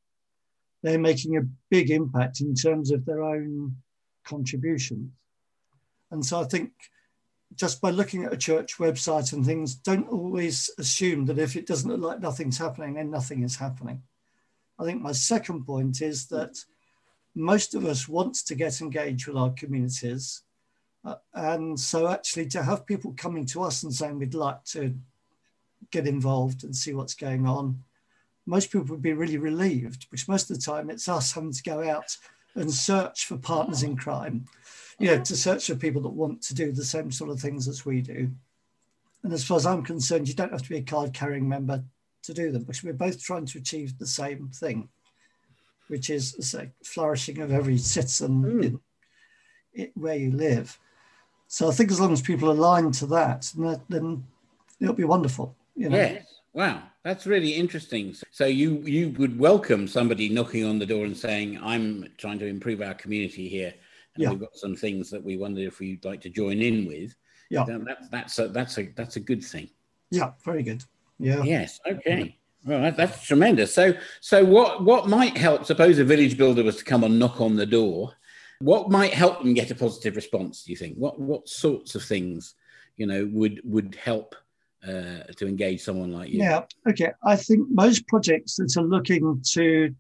They're 0.83 0.99
making 0.99 1.37
a 1.37 1.49
big 1.71 1.91
impact 1.91 2.41
in 2.41 2.55
terms 2.55 2.91
of 2.91 3.05
their 3.05 3.23
own 3.23 3.77
contributions. 4.25 5.11
And 6.11 6.25
so 6.25 6.41
I 6.41 6.45
think 6.45 6.71
just 7.55 7.81
by 7.81 7.91
looking 7.91 8.25
at 8.25 8.33
a 8.33 8.37
church 8.37 8.79
website 8.79 9.33
and 9.33 9.45
things, 9.45 9.75
don't 9.75 10.09
always 10.09 10.71
assume 10.79 11.27
that 11.27 11.39
if 11.39 11.57
it 11.57 11.67
doesn't 11.67 11.91
look 11.91 12.01
like 12.01 12.21
nothing's 12.21 12.59
happening, 12.59 12.95
then 12.95 13.11
nothing 13.11 13.43
is 13.43 13.57
happening. 13.57 14.03
I 14.79 14.85
think 14.85 15.03
my 15.03 15.13
second 15.13 15.65
point 15.65 16.03
is 16.03 16.27
that 16.29 16.57
most 17.35 17.75
of 17.75 17.85
us 17.85 18.09
want 18.09 18.35
to 18.47 18.55
get 18.55 18.81
engaged 18.81 19.27
with 19.27 19.37
our 19.37 19.51
communities. 19.51 20.43
Uh, 21.05 21.15
and 21.35 21.79
so, 21.79 22.09
actually, 22.09 22.47
to 22.47 22.63
have 22.63 22.87
people 22.87 23.15
coming 23.17 23.47
to 23.47 23.63
us 23.63 23.83
and 23.83 23.95
saying 23.95 24.19
we'd 24.19 24.35
like 24.35 24.65
to 24.65 24.95
get 25.91 26.07
involved 26.07 26.65
and 26.65 26.75
see 26.75 26.93
what's 26.93 27.15
going 27.15 27.47
on, 27.47 27.83
most 28.47 28.71
people 28.71 28.87
would 28.89 29.03
be 29.03 29.13
really 29.13 29.39
relieved, 29.39 30.09
because 30.11 30.29
most 30.29 30.51
of 30.51 30.57
the 30.57 30.63
time 30.63 30.91
it's 30.91 31.09
us 31.09 31.33
having 31.33 31.53
to 31.53 31.63
go 31.63 31.89
out 31.89 32.17
and 32.55 32.73
search 32.73 33.27
for 33.27 33.37
partners 33.37 33.83
in 33.83 33.97
crime, 33.97 34.45
you 34.99 35.07
know, 35.07 35.23
to 35.23 35.37
search 35.37 35.67
for 35.67 35.77
people 35.77 36.03
that 36.03 36.09
want 36.09 36.43
to 36.43 36.55
do 36.55 36.73
the 36.73 36.85
same 36.85 37.13
sort 37.13 37.31
of 37.31 37.39
things 37.39 37.69
as 37.69 37.87
we 37.87 38.01
do. 38.01 38.31
And 39.23 39.33
as 39.33 39.45
far 39.45 39.57
as 39.57 39.67
I'm 39.67 39.83
concerned, 39.83 40.29
you 40.29 40.35
don't 40.35 40.53
have 40.53 40.63
to 40.63 40.69
be 40.69 40.79
a 40.79 40.83
card 40.83 41.13
carrying 41.13 41.49
member 41.49 41.85
to 42.29 42.35
do 42.35 42.53
them 42.53 42.63
because 42.63 42.85
we're 42.85 42.93
both 42.93 43.23
trying 43.23 43.47
to 43.47 43.59
achieve 43.59 43.99
the 43.99 44.07
same 44.07 44.49
thing, 44.49 44.89
which 45.89 46.11
is 46.11 46.37
say, 46.41 46.71
flourishing 46.85 47.41
of 47.41 47.51
every 47.51 47.79
citizen 47.79 48.43
mm. 48.43 48.65
in, 48.65 48.81
in, 49.73 49.91
where 49.95 50.17
you 50.17 50.31
live. 50.31 50.79
So 51.47 51.69
I 51.69 51.73
think 51.73 51.91
as 51.91 51.99
long 51.99 52.13
as 52.13 52.21
people 52.21 52.51
align 52.51 52.93
to 52.93 53.07
that, 53.07 53.51
then 53.89 54.25
it'll 54.79 54.95
be 54.95 55.05
wonderful. 55.05 55.57
You 55.75 55.89
know? 55.89 55.97
Yes. 55.97 56.27
Wow, 56.53 56.83
that's 57.03 57.27
really 57.27 57.53
interesting. 57.55 58.15
So 58.31 58.45
you 58.45 58.79
you 58.81 59.11
would 59.19 59.39
welcome 59.39 59.89
somebody 59.89 60.29
knocking 60.29 60.65
on 60.65 60.79
the 60.79 60.87
door 60.87 61.07
and 61.07 61.17
saying, 61.17 61.59
"I'm 61.63 62.09
trying 62.19 62.39
to 62.41 62.47
improve 62.47 62.83
our 62.83 62.95
community 62.95 63.49
here, 63.49 63.73
and 64.15 64.23
yeah. 64.23 64.31
we've 64.31 64.41
got 64.41 64.57
some 64.57 64.75
things 64.75 65.09
that 65.11 65.23
we 65.23 65.37
wondered 65.37 65.67
if 65.67 65.79
we'd 65.79 66.05
like 66.05 66.21
to 66.23 66.31
join 66.31 66.61
in 66.61 66.87
with." 66.87 67.15
Yeah, 67.49 67.65
that's 67.69 68.09
that's 68.09 68.39
a 68.39 68.49
that's 68.49 68.79
a 68.79 68.87
that's 68.97 69.17
a 69.17 69.21
good 69.21 69.45
thing. 69.45 69.71
Yeah, 70.11 70.33
very 70.45 70.63
good. 70.63 70.83
Yeah. 71.19 71.43
Yes. 71.43 71.81
Okay. 71.87 72.37
Well, 72.65 72.83
that, 72.83 72.97
that's 72.97 73.27
tremendous. 73.27 73.73
So, 73.73 73.95
so 74.21 74.45
what 74.45 74.85
what 74.85 75.09
might 75.09 75.37
help? 75.37 75.65
Suppose 75.65 75.99
a 75.99 76.05
village 76.05 76.37
builder 76.37 76.63
was 76.63 76.77
to 76.77 76.85
come 76.85 77.05
and 77.05 77.19
knock 77.19 77.41
on 77.41 77.57
the 77.57 77.67
door. 77.67 78.13
What 78.61 78.91
might 78.91 79.15
help 79.15 79.43
them 79.43 79.55
get 79.55 79.71
a 79.71 79.75
positive 79.75 80.17
response? 80.17 80.65
Do 80.65 80.73
you 80.73 80.77
think? 80.77 80.97
What 80.97 81.21
what 81.21 81.49
sorts 81.49 81.95
of 81.95 82.03
things, 82.03 82.55
you 82.97 83.07
know, 83.07 83.29
would 83.33 83.61
would 83.65 83.95
help 83.95 84.35
uh, 84.87 85.23
to 85.37 85.47
engage 85.47 85.83
someone 85.83 86.13
like 86.13 86.31
you? 86.31 86.41
Yeah. 86.41 86.65
Okay. 86.89 87.13
I 87.25 87.37
think 87.37 87.69
most 87.71 88.07
projects 88.09 88.57
that 88.57 88.77
are 88.77 88.85
looking 88.85 89.43
to 89.53 89.95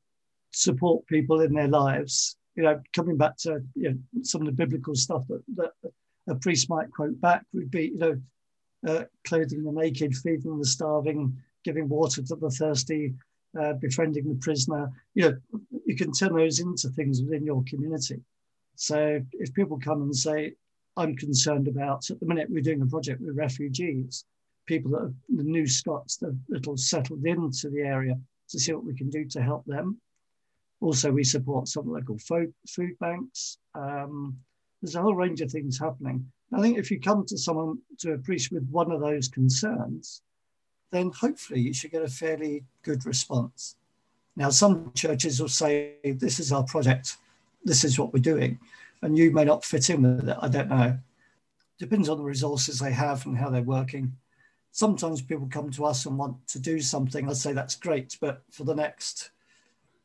support 0.50 1.06
people 1.06 1.40
in 1.40 1.52
their 1.52 1.68
lives, 1.68 2.36
you 2.56 2.64
know, 2.64 2.80
coming 2.92 3.16
back 3.16 3.36
to 3.38 3.62
you 3.74 3.90
know, 3.90 3.98
some 4.22 4.40
of 4.40 4.46
the 4.46 4.52
biblical 4.52 4.94
stuff 4.94 5.22
that, 5.28 5.42
that 5.56 5.92
a 6.28 6.34
priest 6.34 6.68
might 6.68 6.90
quote 6.90 7.20
back 7.20 7.44
would 7.52 7.70
be, 7.70 7.86
you 7.86 7.98
know, 7.98 8.20
uh, 8.86 9.04
clothing 9.26 9.64
the 9.64 9.72
naked, 9.72 10.14
feeding 10.14 10.58
the 10.58 10.66
starving, 10.66 11.36
giving 11.64 11.88
water 11.88 12.22
to 12.22 12.36
the 12.36 12.50
thirsty, 12.50 13.14
uh, 13.60 13.72
befriending 13.74 14.28
the 14.28 14.34
prisoner. 14.36 14.90
You 15.14 15.22
know, 15.22 15.36
you 15.86 15.96
can 15.96 16.12
turn 16.12 16.34
those 16.34 16.60
into 16.60 16.88
things 16.90 17.22
within 17.22 17.44
your 17.44 17.64
community. 17.66 18.20
So 18.76 19.20
if 19.32 19.52
people 19.54 19.78
come 19.78 20.02
and 20.02 20.14
say, 20.14 20.54
I'm 20.96 21.16
concerned 21.16 21.68
about, 21.68 22.10
at 22.10 22.20
the 22.20 22.26
minute 22.26 22.48
we're 22.50 22.62
doing 22.62 22.82
a 22.82 22.86
project 22.86 23.20
with 23.20 23.36
refugees, 23.36 24.24
people 24.66 24.90
that 24.92 25.02
are 25.02 25.12
the 25.28 25.42
new 25.42 25.66
Scots 25.66 26.16
that, 26.18 26.36
have 26.52 26.78
settled 26.78 27.24
into 27.24 27.70
the 27.70 27.80
area 27.80 28.18
to 28.50 28.58
see 28.58 28.72
what 28.72 28.84
we 28.84 28.94
can 28.94 29.10
do 29.10 29.24
to 29.24 29.42
help 29.42 29.64
them. 29.64 30.00
Also, 30.80 31.10
we 31.10 31.24
support 31.24 31.68
some 31.68 31.90
local 31.90 32.18
food, 32.18 32.52
food 32.68 32.96
banks. 33.00 33.58
Um, 33.74 34.38
there's 34.80 34.94
a 34.94 35.02
whole 35.02 35.14
range 35.14 35.40
of 35.40 35.50
things 35.50 35.78
happening. 35.78 36.30
I 36.52 36.60
think 36.60 36.78
if 36.78 36.90
you 36.90 37.00
come 37.00 37.26
to 37.26 37.36
someone 37.36 37.78
to 37.98 38.12
a 38.12 38.18
priest 38.18 38.52
with 38.52 38.68
one 38.70 38.90
of 38.90 39.00
those 39.00 39.28
concerns, 39.28 40.22
then 40.90 41.10
hopefully 41.10 41.60
you 41.60 41.74
should 41.74 41.90
get 41.90 42.02
a 42.02 42.08
fairly 42.08 42.64
good 42.82 43.04
response. 43.04 43.76
Now, 44.36 44.50
some 44.50 44.92
churches 44.94 45.40
will 45.40 45.48
say, 45.48 45.96
This 46.04 46.40
is 46.40 46.52
our 46.52 46.62
project, 46.62 47.16
this 47.64 47.84
is 47.84 47.98
what 47.98 48.12
we're 48.12 48.20
doing, 48.20 48.58
and 49.02 49.18
you 49.18 49.30
may 49.30 49.44
not 49.44 49.64
fit 49.64 49.90
in 49.90 50.02
with 50.02 50.28
it. 50.28 50.36
I 50.40 50.48
don't 50.48 50.70
know. 50.70 50.98
Depends 51.78 52.08
on 52.08 52.18
the 52.18 52.24
resources 52.24 52.78
they 52.78 52.92
have 52.92 53.26
and 53.26 53.36
how 53.36 53.50
they're 53.50 53.62
working. 53.62 54.16
Sometimes 54.72 55.22
people 55.22 55.48
come 55.50 55.70
to 55.72 55.84
us 55.84 56.06
and 56.06 56.16
want 56.16 56.46
to 56.48 56.58
do 56.58 56.80
something. 56.80 57.28
I 57.28 57.32
say 57.32 57.52
that's 57.52 57.74
great, 57.74 58.16
but 58.20 58.42
for 58.50 58.64
the 58.64 58.74
next 58.74 59.30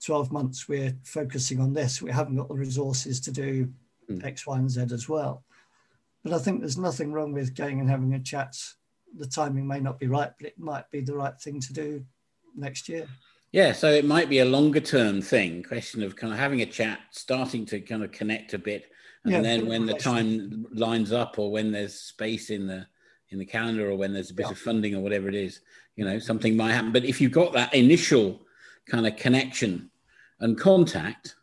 12 0.06 0.32
months, 0.32 0.68
we're 0.68 0.96
focusing 1.04 1.60
on 1.60 1.74
this. 1.74 2.02
We 2.02 2.12
haven't 2.12 2.36
got 2.36 2.48
the 2.48 2.56
resources 2.56 3.20
to 3.22 3.32
do 3.32 3.72
mm. 4.10 4.24
X, 4.26 4.46
Y, 4.46 4.58
and 4.58 4.70
Z 4.70 4.82
as 4.92 5.08
well. 5.08 5.44
But 6.24 6.34
I 6.34 6.40
think 6.40 6.62
there's 6.62 6.78
nothing 6.78 7.12
wrong 7.12 7.34
with 7.34 7.56
going 7.56 7.80
and 7.80 7.90
having 7.90 8.14
a 8.14 8.20
chat. 8.20 8.56
The 9.18 9.28
timing 9.28 9.68
may 9.68 9.80
not 9.80 10.00
be 10.00 10.08
right, 10.08 10.32
but 10.38 10.48
it 10.48 10.58
might 10.58 10.90
be 10.90 11.02
the 11.02 11.16
right 11.16 11.40
thing 11.40 11.60
to 11.60 11.74
do 11.74 12.06
next 12.56 12.88
year. 12.90 13.08
Yeah, 13.52 13.72
so 13.72 13.92
it 13.92 14.06
might 14.06 14.30
be 14.30 14.40
a 14.40 14.46
longer 14.46 14.80
term 14.80 15.22
thing, 15.22 15.62
question 15.62 16.02
of 16.02 16.16
kind 16.16 16.34
of 16.34 16.40
having 16.40 16.62
a 16.62 16.66
chat, 16.66 17.00
starting 17.12 17.68
to 17.68 17.80
kind 17.82 18.04
of 18.04 18.12
connect 18.12 18.56
a 18.56 18.58
bit, 18.58 18.90
and 19.24 19.34
yeah, 19.34 19.42
then 19.42 19.68
when 19.68 19.86
the 19.86 19.94
time 19.94 20.66
lines 20.74 21.12
up, 21.12 21.38
or 21.38 21.52
when 21.52 21.72
there's 21.72 21.94
space 21.94 22.50
in 22.50 22.66
the 22.66 22.88
in 23.30 23.38
the 23.38 23.46
calendar, 23.46 23.92
or 23.92 23.96
when 23.96 24.12
there's 24.12 24.32
a 24.32 24.34
bit 24.34 24.48
yeah. 24.48 24.54
of 24.54 24.58
funding, 24.58 24.96
or 24.96 25.02
whatever 25.02 25.30
it 25.30 25.36
is, 25.36 25.62
you 25.96 26.04
know, 26.04 26.18
something 26.18 26.58
might 26.58 26.74
happen. 26.74 26.92
But 26.92 27.06
if 27.06 27.22
you've 27.22 27.32
got 27.32 27.54
that 27.54 27.74
initial 27.76 28.42
kind 28.90 29.06
of 29.06 29.16
connection 29.18 29.92
and 30.40 30.58
contact, 30.60 31.36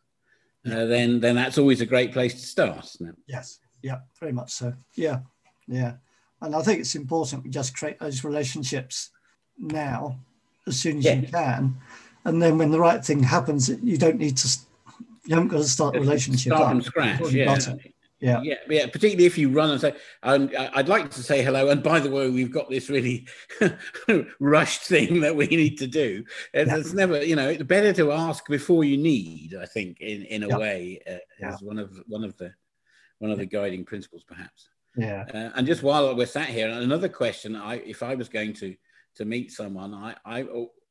uh, 0.67 0.87
then 0.87 1.21
then 1.21 1.37
that's 1.37 1.59
always 1.59 1.81
a 1.81 1.87
great 1.87 2.13
place 2.13 2.35
to 2.35 2.47
start. 2.47 2.93
Yes, 3.29 3.61
yeah, 3.83 4.01
very 4.19 4.33
much 4.33 4.51
so. 4.51 4.73
Yeah, 4.95 5.21
yeah, 5.69 5.95
and 6.41 6.55
I 6.55 6.63
think 6.63 6.81
it's 6.81 6.95
important 6.95 7.45
we 7.45 7.51
just 7.51 7.77
create 7.77 7.99
those 7.99 8.25
relationships 8.25 9.11
now 9.59 10.19
as 10.67 10.79
soon 10.79 10.99
as 10.99 11.05
yeah. 11.05 11.15
you 11.15 11.29
can, 11.29 11.77
and 12.25 12.43
then 12.43 12.59
when 12.59 12.71
the 12.71 12.81
right 12.81 13.05
thing 13.05 13.23
happens, 13.23 13.69
you 13.69 13.97
don't 13.97 14.19
need 14.19 14.37
to. 14.39 14.59
You 15.27 15.35
haven't 15.35 15.49
got 15.49 15.59
to 15.59 15.65
start 15.65 15.95
the 15.95 16.01
relationship 16.01 16.55
start 16.55 16.71
from 16.71 16.83
scratch. 16.83 17.33
Yeah. 17.33 17.57
Yeah. 18.21 18.43
yeah, 18.43 18.55
yeah. 18.69 18.87
Particularly 18.87 19.25
if 19.25 19.39
you 19.39 19.49
run 19.49 19.71
and 19.71 19.81
say, 19.81 19.95
um, 20.23 20.51
"I'd 20.59 20.89
like 20.89 21.11
to 21.13 21.23
say 21.23 21.43
hello," 21.43 21.71
and 21.71 21.83
by 21.83 22.01
the 22.01 22.11
way, 22.11 22.29
we've 22.29 22.53
got 22.53 22.69
this 22.69 22.91
really 22.91 23.27
rushed 24.41 24.83
thing 24.83 25.21
that 25.21 25.35
we 25.35 25.47
need 25.47 25.79
to 25.79 25.87
do. 25.87 26.25
Yeah. 26.53 26.77
It's 26.77 26.93
never, 26.93 27.25
you 27.25 27.35
know, 27.35 27.49
it's 27.49 27.63
better 27.63 27.95
to 27.95 28.13
ask 28.13 28.47
before 28.47 28.85
you 28.85 28.99
need. 28.99 29.57
I 29.59 29.65
think, 29.65 30.01
in 30.01 30.25
in 30.25 30.43
a 30.43 30.49
yeah. 30.49 30.59
way, 30.59 31.01
uh, 31.09 31.49
is 31.49 31.63
one 31.63 31.79
of 31.79 31.99
one 32.09 32.23
of 32.23 32.37
the 32.37 32.53
one 33.21 33.31
of 33.31 33.39
the 33.39 33.47
guiding 33.47 33.85
principles, 33.85 34.25
perhaps. 34.27 34.69
Yeah. 34.97 35.25
Uh, 35.33 35.51
and 35.55 35.67
just 35.67 35.83
while 35.83 36.15
we're 36.17 36.27
sat 36.27 36.49
here, 36.49 36.69
another 36.69 37.09
question: 37.09 37.55
I, 37.55 37.77
if 37.77 38.03
I 38.03 38.17
was 38.17 38.29
going 38.29 38.55
to 38.55 38.75
to 39.17 39.25
meet 39.25 39.53
someone, 39.53 39.95
I, 39.95 40.17
I 40.25 40.47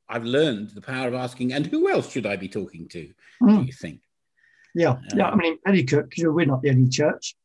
I've 0.08 0.24
learned 0.24 0.70
the 0.70 0.82
power 0.82 1.08
of 1.08 1.14
asking, 1.14 1.54
and 1.54 1.66
who 1.66 1.90
else 1.90 2.12
should 2.12 2.26
I 2.26 2.38
be 2.38 2.48
talking 2.48 2.88
to? 2.90 3.12
Mm. 3.44 3.60
Do 3.60 3.66
you 3.66 3.74
think? 3.74 4.02
Yeah, 4.74 4.92
um, 4.92 5.04
yeah. 5.16 5.30
I 5.30 5.36
mean, 5.36 5.58
Penicuik, 5.68 6.18
you 6.18 6.26
know, 6.26 6.32
we're 6.32 6.46
not 6.46 6.62
the 6.62 6.70
only 6.70 6.90
church. 6.90 7.36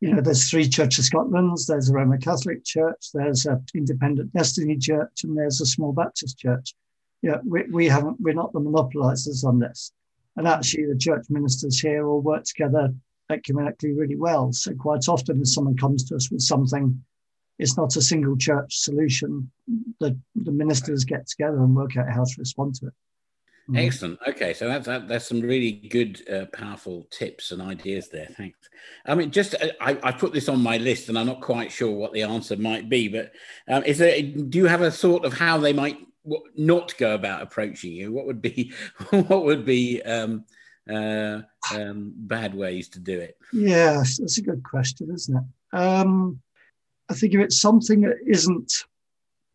You 0.00 0.14
know, 0.14 0.20
there's 0.20 0.48
three 0.48 0.68
Church 0.68 0.98
of 0.98 1.04
Scotland's. 1.04 1.66
There's 1.66 1.90
a 1.90 1.92
Roman 1.92 2.20
Catholic 2.20 2.64
Church. 2.64 3.08
There's 3.12 3.46
an 3.46 3.64
Independent 3.74 4.32
Destiny 4.32 4.76
Church, 4.76 5.24
and 5.24 5.36
there's 5.36 5.60
a 5.60 5.66
small 5.66 5.92
Baptist 5.92 6.38
Church. 6.38 6.74
Yeah, 7.22 7.38
we, 7.44 7.64
we 7.64 7.86
haven't. 7.86 8.20
We're 8.20 8.34
not 8.34 8.52
the 8.52 8.60
monopolizers 8.60 9.44
on 9.44 9.58
this. 9.58 9.92
And 10.36 10.46
actually, 10.46 10.86
the 10.86 10.98
church 10.98 11.26
ministers 11.30 11.80
here 11.80 12.06
all 12.06 12.20
work 12.20 12.44
together 12.44 12.94
ecumenically 13.30 13.96
really 13.96 14.16
well. 14.16 14.52
So 14.52 14.74
quite 14.74 15.08
often, 15.08 15.40
if 15.40 15.48
someone 15.48 15.76
comes 15.76 16.04
to 16.04 16.16
us 16.16 16.30
with 16.30 16.40
something 16.40 17.02
it's 17.58 17.76
not 17.76 17.96
a 17.96 18.02
single 18.02 18.36
church 18.36 18.78
solution. 18.78 19.50
The, 20.00 20.18
the 20.36 20.52
ministers 20.52 21.04
get 21.04 21.26
together 21.26 21.58
and 21.58 21.74
work 21.74 21.96
out 21.96 22.10
how 22.10 22.24
to 22.24 22.34
respond 22.38 22.76
to 22.76 22.86
it. 22.86 22.92
Mm. 23.68 23.84
Excellent. 23.84 24.18
Okay, 24.26 24.54
so 24.54 24.68
that's 24.68 24.86
that, 24.86 25.08
that's 25.08 25.26
some 25.26 25.40
really 25.40 25.72
good, 25.72 26.26
uh, 26.30 26.46
powerful 26.52 27.06
tips 27.10 27.50
and 27.50 27.60
ideas 27.60 28.08
there. 28.08 28.28
Thanks. 28.36 28.58
I 29.04 29.14
mean, 29.14 29.30
just 29.30 29.54
uh, 29.56 29.68
I, 29.80 29.98
I 30.02 30.12
put 30.12 30.32
this 30.32 30.48
on 30.48 30.62
my 30.62 30.78
list, 30.78 31.08
and 31.08 31.18
I'm 31.18 31.26
not 31.26 31.42
quite 31.42 31.70
sure 31.70 31.90
what 31.90 32.12
the 32.12 32.22
answer 32.22 32.56
might 32.56 32.88
be. 32.88 33.08
But 33.08 33.32
um, 33.68 33.84
is 33.84 33.98
there? 33.98 34.22
Do 34.22 34.56
you 34.56 34.66
have 34.66 34.80
a 34.80 34.90
thought 34.90 35.26
of 35.26 35.34
how 35.34 35.58
they 35.58 35.74
might 35.74 35.98
not 36.56 36.96
go 36.96 37.14
about 37.14 37.42
approaching 37.42 37.92
you? 37.92 38.10
What 38.10 38.24
would 38.24 38.40
be 38.40 38.72
what 39.10 39.44
would 39.44 39.66
be 39.66 40.00
um, 40.02 40.46
uh, 40.88 41.42
um, 41.74 42.12
bad 42.16 42.54
ways 42.54 42.88
to 42.90 43.00
do 43.00 43.18
it? 43.18 43.36
Yes, 43.52 44.18
that's 44.18 44.38
a 44.38 44.42
good 44.42 44.62
question, 44.62 45.10
isn't 45.12 45.36
it? 45.36 45.76
Um, 45.76 46.40
I 47.08 47.14
think 47.14 47.34
if 47.34 47.40
it's 47.40 47.60
something 47.60 48.02
that 48.02 48.16
isn't 48.26 48.72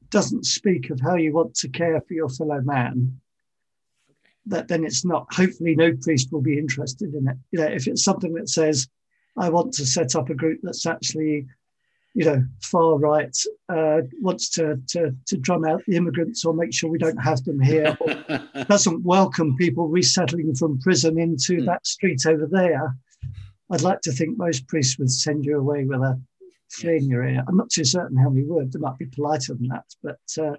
doesn't 0.09 0.45
speak 0.45 0.91
of 0.91 0.99
how 0.99 1.15
you 1.15 1.33
want 1.33 1.55
to 1.55 1.67
care 1.67 1.99
for 1.99 2.13
your 2.13 2.29
fellow 2.29 2.61
man, 2.61 3.19
that 4.45 4.67
then 4.67 4.85
it's 4.85 5.03
not. 5.05 5.33
Hopefully, 5.33 5.75
no 5.75 5.95
priest 5.95 6.31
will 6.31 6.41
be 6.41 6.57
interested 6.57 7.13
in 7.13 7.27
it. 7.27 7.37
You 7.51 7.59
know, 7.59 7.65
if 7.65 7.87
it's 7.87 8.03
something 8.03 8.33
that 8.33 8.49
says, 8.49 8.87
"I 9.37 9.49
want 9.49 9.73
to 9.73 9.85
set 9.85 10.15
up 10.15 10.29
a 10.29 10.35
group 10.35 10.59
that's 10.61 10.85
actually, 10.85 11.47
you 12.15 12.25
know, 12.25 12.43
far 12.61 12.97
right, 12.97 13.35
uh, 13.69 14.01
wants 14.21 14.49
to, 14.51 14.77
to 14.89 15.15
to 15.25 15.37
drum 15.37 15.65
out 15.65 15.81
the 15.87 15.95
immigrants 15.95 16.45
or 16.45 16.53
make 16.53 16.73
sure 16.73 16.89
we 16.89 16.99
don't 16.99 17.17
have 17.17 17.43
them 17.43 17.59
here, 17.59 17.97
or 17.99 18.63
doesn't 18.69 19.03
welcome 19.03 19.55
people 19.57 19.87
resettling 19.87 20.53
from 20.55 20.79
prison 20.79 21.19
into 21.19 21.57
mm. 21.57 21.65
that 21.65 21.85
street 21.87 22.25
over 22.27 22.45
there," 22.45 22.95
I'd 23.71 23.81
like 23.81 24.01
to 24.01 24.11
think 24.11 24.37
most 24.37 24.67
priests 24.67 24.99
would 24.99 25.11
send 25.11 25.45
you 25.45 25.57
away 25.57 25.85
with 25.85 26.01
a 26.01 26.21
flea 26.69 26.97
in 26.97 27.09
your 27.09 27.23
ear. 27.23 27.43
I'm 27.47 27.57
not 27.57 27.71
too 27.71 27.83
certain 27.83 28.17
how 28.17 28.29
many 28.29 28.45
would. 28.45 28.71
They 28.71 28.79
might 28.79 28.97
be 28.97 29.05
politer 29.05 29.55
than 29.55 29.67
that, 29.69 29.85
but 30.03 30.43
uh, 30.43 30.55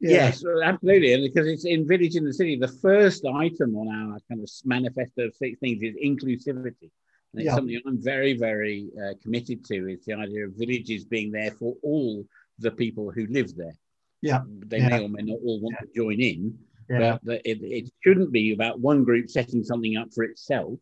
yeah. 0.00 0.30
yes, 0.30 0.44
absolutely. 0.64 1.12
And 1.14 1.22
because 1.24 1.48
it's 1.48 1.64
in 1.64 1.86
Village 1.86 2.14
in 2.14 2.24
the 2.24 2.32
City, 2.32 2.56
the 2.56 2.68
first 2.68 3.24
item 3.24 3.74
on 3.74 3.88
our 3.88 4.18
kind 4.28 4.42
of 4.42 4.48
manifesto 4.64 5.26
of 5.26 5.34
six 5.34 5.58
things 5.58 5.82
is 5.82 5.96
inclusivity. 5.96 6.90
And 7.32 7.42
it's 7.42 7.46
yeah. 7.46 7.54
something 7.54 7.80
I'm 7.86 8.02
very, 8.02 8.36
very 8.36 8.88
uh, 9.02 9.14
committed 9.22 9.64
to. 9.66 9.88
Is 9.88 10.04
the 10.04 10.14
idea 10.14 10.46
of 10.46 10.52
villages 10.54 11.04
being 11.04 11.30
there 11.30 11.50
for 11.50 11.74
all 11.82 12.24
the 12.58 12.70
people 12.70 13.10
who 13.10 13.26
live 13.28 13.54
there. 13.56 13.74
Yeah, 14.20 14.40
they 14.66 14.78
yeah. 14.78 14.88
may 14.88 15.04
or 15.04 15.08
may 15.08 15.22
not 15.22 15.38
all 15.44 15.60
want 15.60 15.76
yeah. 15.78 15.86
to 15.86 15.92
join 15.94 16.20
in, 16.20 16.58
but 16.88 17.40
it, 17.44 17.58
it 17.62 17.90
shouldn't 18.02 18.32
be 18.32 18.52
about 18.52 18.80
one 18.80 19.04
group 19.04 19.30
setting 19.30 19.62
something 19.62 19.96
up 19.96 20.12
for 20.12 20.24
itself. 20.24 20.78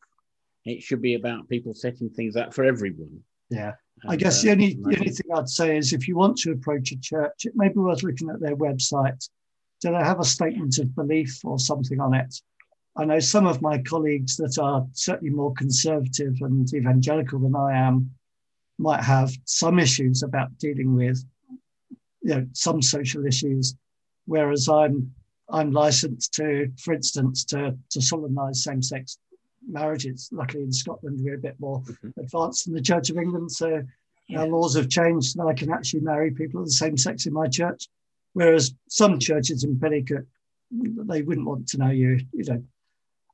It 0.64 0.82
should 0.82 1.02
be 1.02 1.14
about 1.14 1.48
people 1.48 1.74
setting 1.74 2.08
things 2.08 2.34
up 2.34 2.54
for 2.54 2.64
everyone. 2.64 3.20
Yeah, 3.50 3.72
I 4.08 4.16
guess 4.16 4.42
the 4.42 4.50
only, 4.52 4.74
the 4.74 4.96
only 4.98 5.10
thing 5.10 5.30
I'd 5.34 5.48
say 5.48 5.76
is 5.76 5.92
if 5.92 6.08
you 6.08 6.16
want 6.16 6.38
to 6.38 6.52
approach 6.52 6.92
a 6.92 6.98
church, 6.98 7.44
it 7.44 7.52
may 7.54 7.68
be 7.68 7.78
worth 7.78 8.02
looking 8.02 8.30
at 8.30 8.40
their 8.40 8.56
website. 8.56 9.28
Do 9.82 9.90
they 9.92 9.98
have 9.98 10.20
a 10.20 10.24
statement 10.24 10.78
of 10.78 10.94
belief 10.94 11.38
or 11.44 11.58
something 11.58 12.00
on 12.00 12.14
it? 12.14 12.34
I 12.98 13.04
know 13.04 13.18
some 13.18 13.46
of 13.46 13.60
my 13.60 13.78
colleagues 13.82 14.36
that 14.36 14.58
are 14.58 14.86
certainly 14.92 15.34
more 15.34 15.52
conservative 15.54 16.36
and 16.40 16.72
evangelical 16.72 17.38
than 17.38 17.54
I 17.54 17.76
am 17.76 18.10
might 18.78 19.02
have 19.02 19.30
some 19.44 19.78
issues 19.78 20.22
about 20.22 20.56
dealing 20.58 20.94
with 20.94 21.22
you 22.22 22.34
know 22.34 22.46
some 22.52 22.80
social 22.82 23.26
issues, 23.26 23.74
whereas 24.24 24.68
I'm 24.68 25.12
I'm 25.48 25.70
licensed 25.70 26.34
to, 26.34 26.72
for 26.78 26.94
instance, 26.94 27.44
to 27.46 27.76
to 27.90 28.00
solemnize 28.00 28.64
same-sex 28.64 29.18
marriages. 29.68 30.28
Luckily, 30.32 30.64
in 30.64 30.72
Scotland, 30.72 31.20
we're 31.22 31.36
a 31.36 31.38
bit 31.38 31.60
more 31.60 31.80
mm-hmm. 31.82 32.18
advanced 32.18 32.64
than 32.64 32.74
the 32.74 32.80
Church 32.80 33.10
of 33.10 33.18
England, 33.18 33.52
so 33.52 33.82
yeah. 34.28 34.40
our 34.40 34.48
laws 34.48 34.74
have 34.74 34.88
changed. 34.88 35.36
Now 35.36 35.48
I 35.48 35.54
can 35.54 35.70
actually 35.70 36.00
marry 36.00 36.30
people 36.30 36.60
of 36.60 36.66
the 36.66 36.72
same 36.72 36.96
sex 36.96 37.26
in 37.26 37.32
my 37.32 37.46
church, 37.46 37.88
whereas 38.32 38.74
some 38.88 39.18
churches 39.18 39.64
in 39.64 39.76
Penicuik 39.76 40.26
they 40.70 41.22
wouldn't 41.22 41.46
want 41.46 41.68
to 41.68 41.78
know 41.78 41.90
you, 41.90 42.20
you 42.32 42.44
know. 42.44 42.62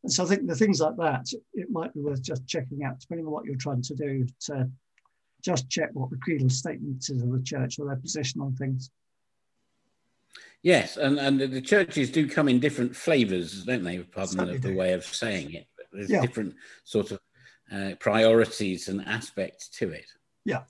And 0.02 0.12
so 0.12 0.24
I 0.24 0.26
think 0.26 0.46
the 0.46 0.56
things 0.56 0.80
like 0.80 0.96
that, 0.96 1.26
it 1.54 1.70
might 1.70 1.94
be 1.94 2.00
worth 2.00 2.22
just 2.22 2.46
checking 2.46 2.84
out, 2.84 2.98
depending 2.98 3.26
on 3.26 3.32
what 3.32 3.44
you're 3.44 3.56
trying 3.56 3.82
to 3.82 3.94
do, 3.94 4.26
to 4.46 4.68
just 5.42 5.68
check 5.68 5.90
what 5.92 6.10
the 6.10 6.18
creedal 6.18 6.50
statement 6.50 7.08
is 7.08 7.22
of 7.22 7.30
the 7.30 7.42
church 7.42 7.78
or 7.78 7.86
their 7.86 7.96
position 7.96 8.40
on 8.40 8.54
things. 8.54 8.90
Yes, 10.62 10.96
and, 10.96 11.18
and 11.18 11.40
the 11.40 11.60
churches 11.60 12.10
do 12.10 12.28
come 12.28 12.48
in 12.48 12.60
different 12.60 12.94
flavours, 12.94 13.64
don't 13.64 13.82
they? 13.82 13.98
Pardon 13.98 14.46
the, 14.46 14.58
the 14.58 14.74
way 14.74 14.92
of 14.92 15.04
saying 15.04 15.52
it. 15.54 15.66
But 15.76 15.86
There's 15.92 16.10
yeah. 16.10 16.20
different 16.20 16.54
sort 16.84 17.10
of 17.10 17.20
uh, 17.72 17.94
priorities 17.98 18.88
and 18.88 19.04
aspects 19.06 19.68
to 19.68 19.90
it. 19.90 20.06
Yeah. 20.44 20.62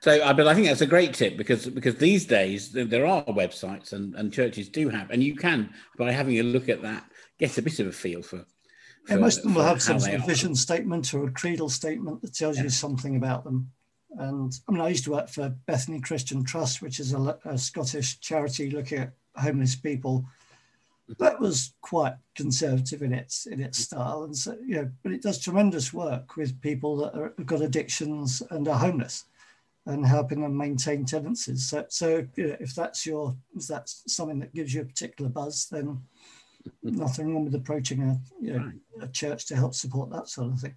So, 0.00 0.20
uh, 0.22 0.32
but 0.32 0.46
I 0.46 0.54
think 0.54 0.66
that's 0.66 0.80
a 0.80 0.86
great 0.86 1.14
tip 1.14 1.36
because 1.36 1.66
because 1.66 1.96
these 1.96 2.24
days 2.24 2.70
there 2.72 3.06
are 3.06 3.24
websites 3.24 3.92
and, 3.92 4.14
and 4.14 4.32
churches 4.32 4.68
do 4.68 4.88
have, 4.88 5.10
and 5.10 5.22
you 5.22 5.34
can 5.34 5.74
by 5.96 6.12
having 6.12 6.38
a 6.38 6.42
look 6.42 6.68
at 6.68 6.82
that 6.82 7.10
get 7.38 7.58
a 7.58 7.62
bit 7.62 7.80
of 7.80 7.88
a 7.88 7.92
feel 7.92 8.22
for. 8.22 8.44
Most 9.16 9.38
of 9.38 9.42
them 9.44 9.54
will 9.54 9.62
have 9.62 9.82
some 9.82 10.00
sort 10.00 10.14
of 10.14 10.26
vision 10.26 10.54
statement 10.54 11.14
or 11.14 11.26
a 11.26 11.30
creedal 11.30 11.68
statement 11.68 12.22
that 12.22 12.34
tells 12.34 12.56
yeah. 12.56 12.64
you 12.64 12.70
something 12.70 13.16
about 13.16 13.44
them. 13.44 13.70
And 14.18 14.52
I 14.68 14.72
mean, 14.72 14.80
I 14.80 14.88
used 14.88 15.04
to 15.04 15.12
work 15.12 15.28
for 15.28 15.54
Bethany 15.66 16.00
Christian 16.00 16.44
Trust, 16.44 16.82
which 16.82 16.98
is 16.98 17.12
a, 17.12 17.38
a 17.44 17.58
Scottish 17.58 18.20
charity 18.20 18.70
looking 18.70 18.98
at 18.98 19.12
homeless 19.36 19.76
people 19.76 20.26
that 21.18 21.40
was 21.40 21.72
quite 21.80 22.14
conservative 22.34 23.02
in 23.02 23.12
its 23.12 23.46
in 23.46 23.60
its 23.60 23.78
style, 23.78 24.24
and 24.24 24.36
so 24.36 24.56
you 24.64 24.76
know, 24.76 24.90
but 25.02 25.12
it 25.12 25.22
does 25.22 25.42
tremendous 25.42 25.92
work 25.92 26.36
with 26.36 26.60
people 26.60 26.96
that 26.98 27.14
are, 27.14 27.32
have 27.38 27.46
got 27.46 27.62
addictions 27.62 28.42
and 28.50 28.68
are 28.68 28.78
homeless, 28.78 29.24
and 29.86 30.04
helping 30.04 30.42
them 30.42 30.56
maintain 30.56 31.06
tenancies. 31.06 31.66
So, 31.66 31.86
so 31.88 32.26
you 32.36 32.48
know, 32.48 32.56
if 32.60 32.74
that's 32.74 33.06
your 33.06 33.34
if 33.56 33.66
that's 33.66 34.02
something 34.06 34.38
that 34.40 34.54
gives 34.54 34.74
you 34.74 34.82
a 34.82 34.84
particular 34.86 35.30
buzz, 35.30 35.66
then 35.70 36.02
nothing 36.82 37.32
wrong 37.32 37.44
with 37.44 37.54
approaching 37.54 38.02
a 38.02 38.20
you 38.40 38.58
know 38.58 38.72
a 39.00 39.08
church 39.08 39.46
to 39.46 39.56
help 39.56 39.74
support 39.74 40.10
that 40.10 40.28
sort 40.28 40.52
of 40.52 40.60
thing. 40.60 40.74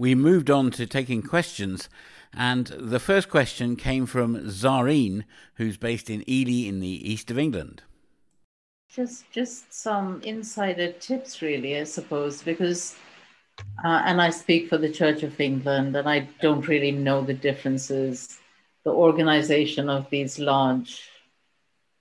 We 0.00 0.14
moved 0.14 0.50
on 0.50 0.70
to 0.72 0.86
taking 0.86 1.20
questions. 1.20 1.90
And 2.32 2.68
the 2.68 2.98
first 2.98 3.28
question 3.28 3.76
came 3.76 4.06
from 4.06 4.36
Zareen, 4.46 5.24
who's 5.56 5.76
based 5.76 6.08
in 6.08 6.24
Ely 6.26 6.66
in 6.66 6.80
the 6.80 7.12
east 7.12 7.30
of 7.30 7.38
England. 7.38 7.82
Just, 8.88 9.30
just 9.30 9.72
some 9.72 10.22
insider 10.22 10.92
tips, 10.92 11.42
really, 11.42 11.78
I 11.78 11.84
suppose, 11.84 12.42
because, 12.42 12.96
uh, 13.84 14.02
and 14.06 14.22
I 14.22 14.30
speak 14.30 14.70
for 14.70 14.78
the 14.78 14.90
Church 14.90 15.22
of 15.22 15.38
England, 15.38 15.94
and 15.94 16.08
I 16.08 16.20
don't 16.40 16.66
really 16.66 16.92
know 16.92 17.20
the 17.20 17.34
differences 17.34 18.38
the 18.84 18.90
organization 18.90 19.88
of 19.88 20.08
these 20.10 20.38
large 20.38 21.08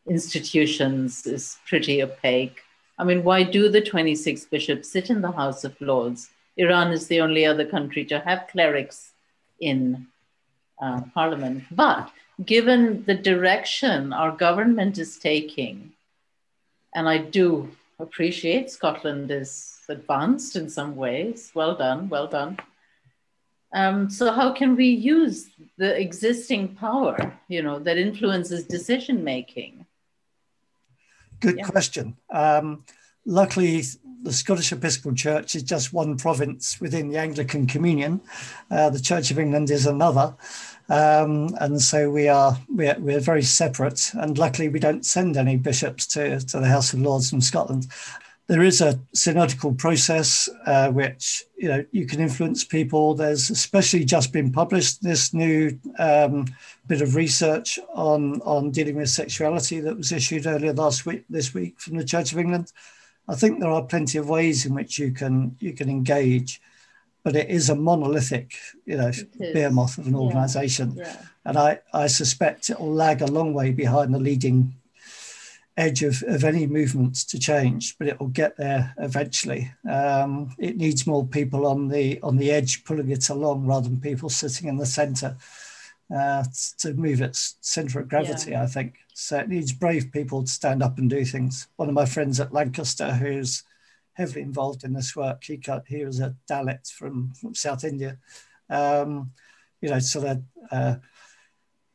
institutions 0.07 1.25
is 1.25 1.57
pretty 1.67 2.01
opaque. 2.01 2.61
I 2.97 3.03
mean, 3.03 3.23
why 3.23 3.43
do 3.43 3.69
the 3.69 3.81
26 3.81 4.45
bishops 4.45 4.89
sit 4.89 5.09
in 5.09 5.21
the 5.21 5.31
House 5.31 5.63
of 5.63 5.79
Lords? 5.79 6.29
Iran 6.57 6.91
is 6.91 7.07
the 7.07 7.21
only 7.21 7.45
other 7.45 7.65
country 7.65 8.03
to 8.05 8.19
have 8.19 8.47
clerics 8.51 9.11
in 9.59 10.07
uh, 10.81 11.01
parliament. 11.13 11.63
But 11.71 12.11
given 12.45 13.03
the 13.05 13.15
direction 13.15 14.13
our 14.13 14.31
government 14.31 14.97
is 14.97 15.17
taking, 15.17 15.93
and 16.95 17.07
I 17.07 17.17
do 17.19 17.69
appreciate 17.99 18.71
Scotland 18.71 19.29
is 19.31 19.79
advanced 19.89 20.55
in 20.55 20.69
some 20.69 20.95
ways. 20.95 21.51
Well 21.53 21.75
done, 21.75 22.09
well 22.09 22.27
done. 22.27 22.57
Um, 23.73 24.09
so 24.09 24.31
how 24.31 24.51
can 24.51 24.75
we 24.75 24.87
use 24.87 25.49
the 25.77 25.99
existing 25.99 26.75
power, 26.75 27.39
you 27.47 27.61
know, 27.61 27.79
that 27.79 27.97
influences 27.97 28.65
decision 28.65 29.23
making? 29.23 29.85
Good 31.39 31.57
yeah. 31.57 31.67
question. 31.67 32.17
Um, 32.31 32.83
luckily, 33.25 33.83
the 34.23 34.33
Scottish 34.33 34.71
Episcopal 34.71 35.13
Church 35.13 35.55
is 35.55 35.63
just 35.63 35.93
one 35.93 36.17
province 36.17 36.81
within 36.81 37.09
the 37.09 37.17
Anglican 37.17 37.67
Communion. 37.67 38.21
Uh, 38.69 38.89
the 38.89 38.99
Church 38.99 39.31
of 39.31 39.39
England 39.39 39.69
is 39.69 39.85
another. 39.85 40.35
Um, 40.89 41.55
and 41.61 41.79
so 41.79 42.09
we 42.09 42.27
are 42.27 42.57
we're, 42.67 42.97
we're 42.99 43.19
very 43.19 43.43
separate. 43.43 44.11
And 44.15 44.37
luckily, 44.37 44.69
we 44.69 44.79
don't 44.79 45.05
send 45.05 45.37
any 45.37 45.55
bishops 45.55 46.07
to, 46.07 46.39
to 46.39 46.59
the 46.59 46.67
House 46.67 46.93
of 46.93 46.99
Lords 46.99 47.29
from 47.29 47.41
Scotland. 47.41 47.87
There 48.49 48.63
is 48.63 48.81
a 48.81 48.99
synodical 49.13 49.77
process 49.77 50.49
uh, 50.65 50.89
which 50.91 51.45
you 51.55 51.67
know 51.69 51.85
you 51.91 52.05
can 52.05 52.19
influence 52.19 52.63
people. 52.63 53.13
There's 53.13 53.49
especially 53.49 54.03
just 54.03 54.33
been 54.33 54.51
published 54.51 55.03
this 55.03 55.33
new 55.33 55.79
um, 55.99 56.45
bit 56.87 57.01
of 57.01 57.15
research 57.15 57.79
on 57.93 58.41
on 58.41 58.71
dealing 58.71 58.95
with 58.95 59.09
sexuality 59.09 59.79
that 59.81 59.95
was 59.95 60.11
issued 60.11 60.47
earlier 60.47 60.73
last 60.73 61.05
week 61.05 61.23
this 61.29 61.53
week 61.53 61.79
from 61.79 61.97
the 61.97 62.03
Church 62.03 62.31
of 62.31 62.39
England. 62.39 62.73
I 63.27 63.35
think 63.35 63.59
there 63.59 63.69
are 63.69 63.83
plenty 63.83 64.17
of 64.17 64.27
ways 64.27 64.65
in 64.65 64.73
which 64.73 64.97
you 64.97 65.11
can 65.11 65.55
you 65.59 65.73
can 65.73 65.87
engage 65.87 66.59
but 67.23 67.35
it 67.35 67.49
is 67.49 67.69
a 67.69 67.75
monolithic, 67.75 68.55
you 68.85 68.97
know, 68.97 69.11
behemoth 69.37 69.97
of 69.97 70.07
an 70.07 70.15
organization. 70.15 70.93
Yeah. 70.95 71.03
Yeah. 71.03 71.21
And 71.45 71.57
I, 71.57 71.79
I 71.93 72.07
suspect 72.07 72.69
it 72.69 72.79
will 72.79 72.93
lag 72.93 73.21
a 73.21 73.27
long 73.27 73.53
way 73.53 73.71
behind 73.71 74.13
the 74.13 74.19
leading 74.19 74.73
edge 75.79 76.03
of, 76.03 76.21
of 76.27 76.43
any 76.43 76.67
movements 76.67 77.23
to 77.23 77.39
change, 77.39 77.97
but 77.97 78.07
it 78.07 78.19
will 78.19 78.27
get 78.27 78.57
there 78.57 78.93
eventually. 78.97 79.71
Um, 79.89 80.53
it 80.59 80.75
needs 80.75 81.07
more 81.07 81.25
people 81.25 81.65
on 81.65 81.87
the 81.87 82.19
on 82.21 82.37
the 82.37 82.51
edge 82.51 82.83
pulling 82.83 83.09
it 83.09 83.29
along 83.29 83.65
rather 83.65 83.87
than 83.87 84.01
people 84.01 84.29
sitting 84.29 84.67
in 84.67 84.77
the 84.77 84.85
center 84.85 85.37
uh, 86.15 86.43
to 86.79 86.93
move 86.93 87.21
its 87.21 87.55
center 87.61 88.01
of 88.01 88.09
gravity, 88.09 88.51
yeah. 88.51 88.63
I 88.63 88.67
think. 88.67 88.95
So 89.13 89.37
it 89.37 89.49
needs 89.49 89.71
brave 89.71 90.11
people 90.11 90.43
to 90.43 90.51
stand 90.51 90.83
up 90.83 90.97
and 90.97 91.09
do 91.09 91.23
things. 91.23 91.67
One 91.77 91.87
of 91.87 91.95
my 91.95 92.05
friends 92.05 92.39
at 92.39 92.53
Lancaster, 92.53 93.13
who's 93.13 93.63
heavily 94.13 94.41
involved 94.41 94.83
in 94.83 94.93
this 94.93 95.15
work. 95.15 95.43
He 95.43 95.57
cut, 95.57 95.85
he 95.87 96.03
was 96.03 96.19
a 96.19 96.35
Dalit 96.49 96.91
from, 96.91 97.33
from 97.39 97.55
South 97.55 97.85
India. 97.85 98.17
Um, 98.69 99.31
you 99.81 99.89
know, 99.89 99.99
so 99.99 100.19
that 100.19 100.41
uh, 100.71 100.95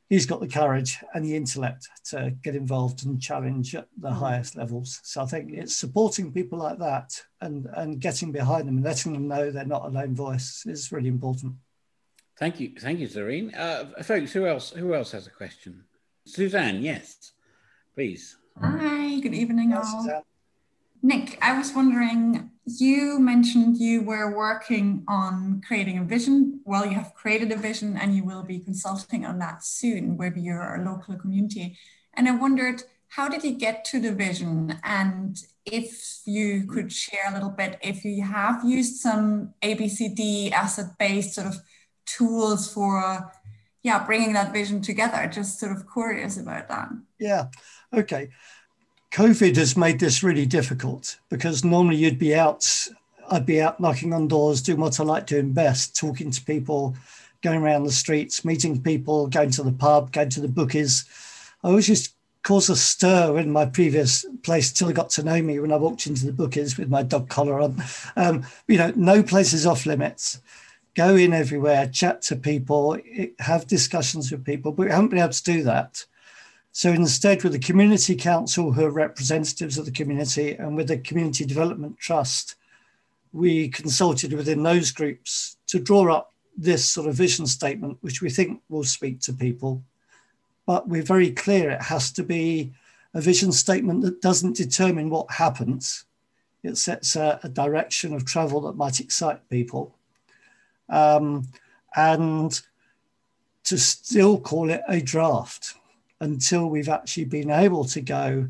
he's 0.08 0.26
got 0.26 0.40
the 0.40 0.48
courage 0.48 0.98
and 1.14 1.24
the 1.24 1.36
intellect 1.36 1.88
to 2.10 2.34
get 2.42 2.54
involved 2.54 3.04
and 3.04 3.20
challenge 3.20 3.74
at 3.74 3.88
the 3.98 4.10
mm. 4.10 4.16
highest 4.16 4.56
levels. 4.56 5.00
So 5.02 5.22
I 5.22 5.26
think 5.26 5.52
it's 5.52 5.76
supporting 5.76 6.32
people 6.32 6.58
like 6.58 6.78
that 6.78 7.20
and, 7.40 7.66
and 7.74 8.00
getting 8.00 8.32
behind 8.32 8.68
them 8.68 8.76
and 8.76 8.84
letting 8.84 9.12
them 9.12 9.28
know 9.28 9.50
they're 9.50 9.64
not 9.64 9.86
a 9.86 9.88
lone 9.88 10.14
voice 10.14 10.64
is 10.66 10.92
really 10.92 11.08
important. 11.08 11.54
Thank 12.38 12.58
you, 12.58 12.72
thank 12.78 12.98
you, 12.98 13.06
Zareen. 13.06 13.56
Uh, 13.56 14.02
folks, 14.02 14.32
who 14.32 14.46
else? 14.46 14.70
Who 14.70 14.92
else 14.92 15.12
has 15.12 15.28
a 15.28 15.30
question? 15.30 15.84
Suzanne, 16.26 16.82
yes, 16.82 17.32
please. 17.94 18.36
Hi, 18.60 19.20
good 19.20 19.34
evening, 19.34 19.70
Hi, 19.70 19.78
all. 19.78 20.02
Suzanne. 20.02 20.22
Nick, 21.04 21.36
I 21.42 21.58
was 21.58 21.74
wondering, 21.74 22.50
you 22.64 23.18
mentioned 23.20 23.76
you 23.76 24.00
were 24.00 24.34
working 24.34 25.04
on 25.06 25.60
creating 25.68 25.98
a 25.98 26.02
vision. 26.02 26.60
Well, 26.64 26.86
you 26.86 26.94
have 26.94 27.12
created 27.14 27.52
a 27.52 27.56
vision 27.56 27.98
and 27.98 28.16
you 28.16 28.24
will 28.24 28.42
be 28.42 28.58
consulting 28.58 29.26
on 29.26 29.38
that 29.40 29.62
soon 29.62 30.16
with 30.16 30.34
your 30.38 30.82
local 30.82 31.14
community. 31.16 31.76
And 32.14 32.26
I 32.26 32.34
wondered, 32.34 32.84
how 33.08 33.28
did 33.28 33.44
you 33.44 33.52
get 33.52 33.84
to 33.90 34.00
the 34.00 34.14
vision? 34.14 34.80
And 34.82 35.36
if 35.66 36.20
you 36.24 36.66
could 36.66 36.90
share 36.90 37.28
a 37.28 37.34
little 37.34 37.50
bit, 37.50 37.76
if 37.82 38.02
you 38.02 38.22
have 38.22 38.64
used 38.64 38.96
some 38.96 39.52
ABCD 39.60 40.52
asset 40.52 40.96
based 40.98 41.34
sort 41.34 41.48
of 41.48 41.56
tools 42.06 42.72
for 42.72 43.30
yeah 43.82 44.02
bringing 44.06 44.32
that 44.32 44.52
vision 44.52 44.80
together 44.80 45.26
just 45.26 45.60
sort 45.60 45.72
of 45.72 45.84
curious 45.92 46.38
about 46.38 46.68
that 46.68 46.88
yeah 47.18 47.46
okay 47.92 48.28
COVID 49.14 49.54
has 49.54 49.76
made 49.76 50.00
this 50.00 50.24
really 50.24 50.44
difficult 50.44 51.20
because 51.28 51.64
normally 51.64 51.94
you'd 51.94 52.18
be 52.18 52.34
out, 52.34 52.88
I'd 53.30 53.46
be 53.46 53.62
out 53.62 53.78
knocking 53.78 54.12
on 54.12 54.26
doors, 54.26 54.60
doing 54.60 54.80
what 54.80 54.98
I 54.98 55.04
like 55.04 55.28
doing 55.28 55.52
best, 55.52 55.96
talking 55.96 56.32
to 56.32 56.44
people, 56.44 56.96
going 57.40 57.62
around 57.62 57.84
the 57.84 57.92
streets, 57.92 58.44
meeting 58.44 58.82
people, 58.82 59.28
going 59.28 59.52
to 59.52 59.62
the 59.62 59.70
pub, 59.70 60.10
going 60.10 60.30
to 60.30 60.40
the 60.40 60.48
bookies. 60.48 61.04
I 61.62 61.68
always 61.68 61.86
to 61.86 62.10
cause 62.42 62.68
a 62.68 62.74
stir 62.74 63.38
in 63.38 63.52
my 63.52 63.66
previous 63.66 64.26
place 64.42 64.72
till 64.72 64.88
they 64.88 64.92
got 64.92 65.10
to 65.10 65.22
know 65.22 65.40
me 65.40 65.60
when 65.60 65.70
I 65.70 65.76
walked 65.76 66.08
into 66.08 66.26
the 66.26 66.32
bookies 66.32 66.76
with 66.76 66.90
my 66.90 67.04
dog 67.04 67.28
collar 67.28 67.60
on. 67.60 67.80
Um, 68.16 68.44
you 68.66 68.78
know, 68.78 68.92
no 68.96 69.22
place 69.22 69.52
is 69.52 69.64
off 69.64 69.86
limits. 69.86 70.40
Go 70.96 71.14
in 71.14 71.32
everywhere, 71.32 71.86
chat 71.86 72.20
to 72.22 72.34
people, 72.34 72.98
have 73.38 73.68
discussions 73.68 74.32
with 74.32 74.44
people, 74.44 74.72
but 74.72 74.86
we 74.86 74.90
haven't 74.90 75.10
been 75.10 75.20
able 75.20 75.32
to 75.32 75.44
do 75.44 75.62
that 75.62 76.04
so 76.76 76.90
instead, 76.90 77.44
with 77.44 77.52
the 77.52 77.60
Community 77.60 78.16
Council, 78.16 78.72
who 78.72 78.84
are 78.84 78.90
representatives 78.90 79.78
of 79.78 79.84
the 79.84 79.92
community, 79.92 80.56
and 80.56 80.74
with 80.74 80.88
the 80.88 80.98
Community 80.98 81.44
Development 81.44 81.96
Trust, 82.00 82.56
we 83.32 83.68
consulted 83.68 84.32
within 84.32 84.64
those 84.64 84.90
groups 84.90 85.56
to 85.68 85.78
draw 85.78 86.12
up 86.12 86.32
this 86.56 86.84
sort 86.84 87.06
of 87.06 87.14
vision 87.14 87.46
statement, 87.46 87.98
which 88.00 88.20
we 88.20 88.28
think 88.28 88.60
will 88.68 88.82
speak 88.82 89.20
to 89.20 89.32
people. 89.32 89.84
But 90.66 90.88
we're 90.88 91.04
very 91.04 91.30
clear 91.30 91.70
it 91.70 91.82
has 91.82 92.10
to 92.10 92.24
be 92.24 92.72
a 93.14 93.20
vision 93.20 93.52
statement 93.52 94.02
that 94.02 94.20
doesn't 94.20 94.56
determine 94.56 95.10
what 95.10 95.30
happens. 95.30 96.06
It 96.64 96.76
sets 96.76 97.14
a, 97.14 97.38
a 97.44 97.48
direction 97.48 98.12
of 98.12 98.24
travel 98.24 98.60
that 98.62 98.76
might 98.76 98.98
excite 98.98 99.48
people. 99.48 99.94
Um, 100.88 101.46
and 101.94 102.60
to 103.62 103.78
still 103.78 104.40
call 104.40 104.70
it 104.70 104.82
a 104.88 105.00
draft 105.00 105.76
until 106.24 106.68
we've 106.68 106.88
actually 106.88 107.26
been 107.26 107.50
able 107.50 107.84
to 107.84 108.00
go 108.00 108.48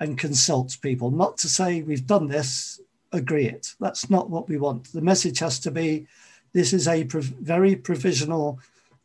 and 0.00 0.18
consult 0.18 0.76
people. 0.82 1.10
Not 1.10 1.38
to 1.38 1.48
say 1.48 1.82
we've 1.82 2.06
done 2.06 2.26
this, 2.26 2.80
agree 3.12 3.46
it. 3.46 3.74
That's 3.78 4.10
not 4.10 4.28
what 4.28 4.48
we 4.48 4.58
want. 4.58 4.92
The 4.92 5.00
message 5.00 5.38
has 5.38 5.60
to 5.60 5.70
be 5.70 6.06
this 6.52 6.72
is 6.72 6.88
a 6.88 7.04
prov- 7.04 7.36
very 7.54 7.76
provisional 7.76 8.58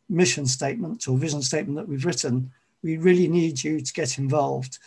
mission 0.10 0.48
statement 0.48 1.08
or 1.08 1.18
vision 1.18 1.44
statement 1.44 1.78
that 1.78 1.88
we've 1.88 2.06
written. 2.06 2.52
We 2.84 2.98
really 2.98 3.28
need 3.28 3.64
you 3.64 3.82
to 3.82 3.94
get 3.94 4.18
involved. 4.18 4.80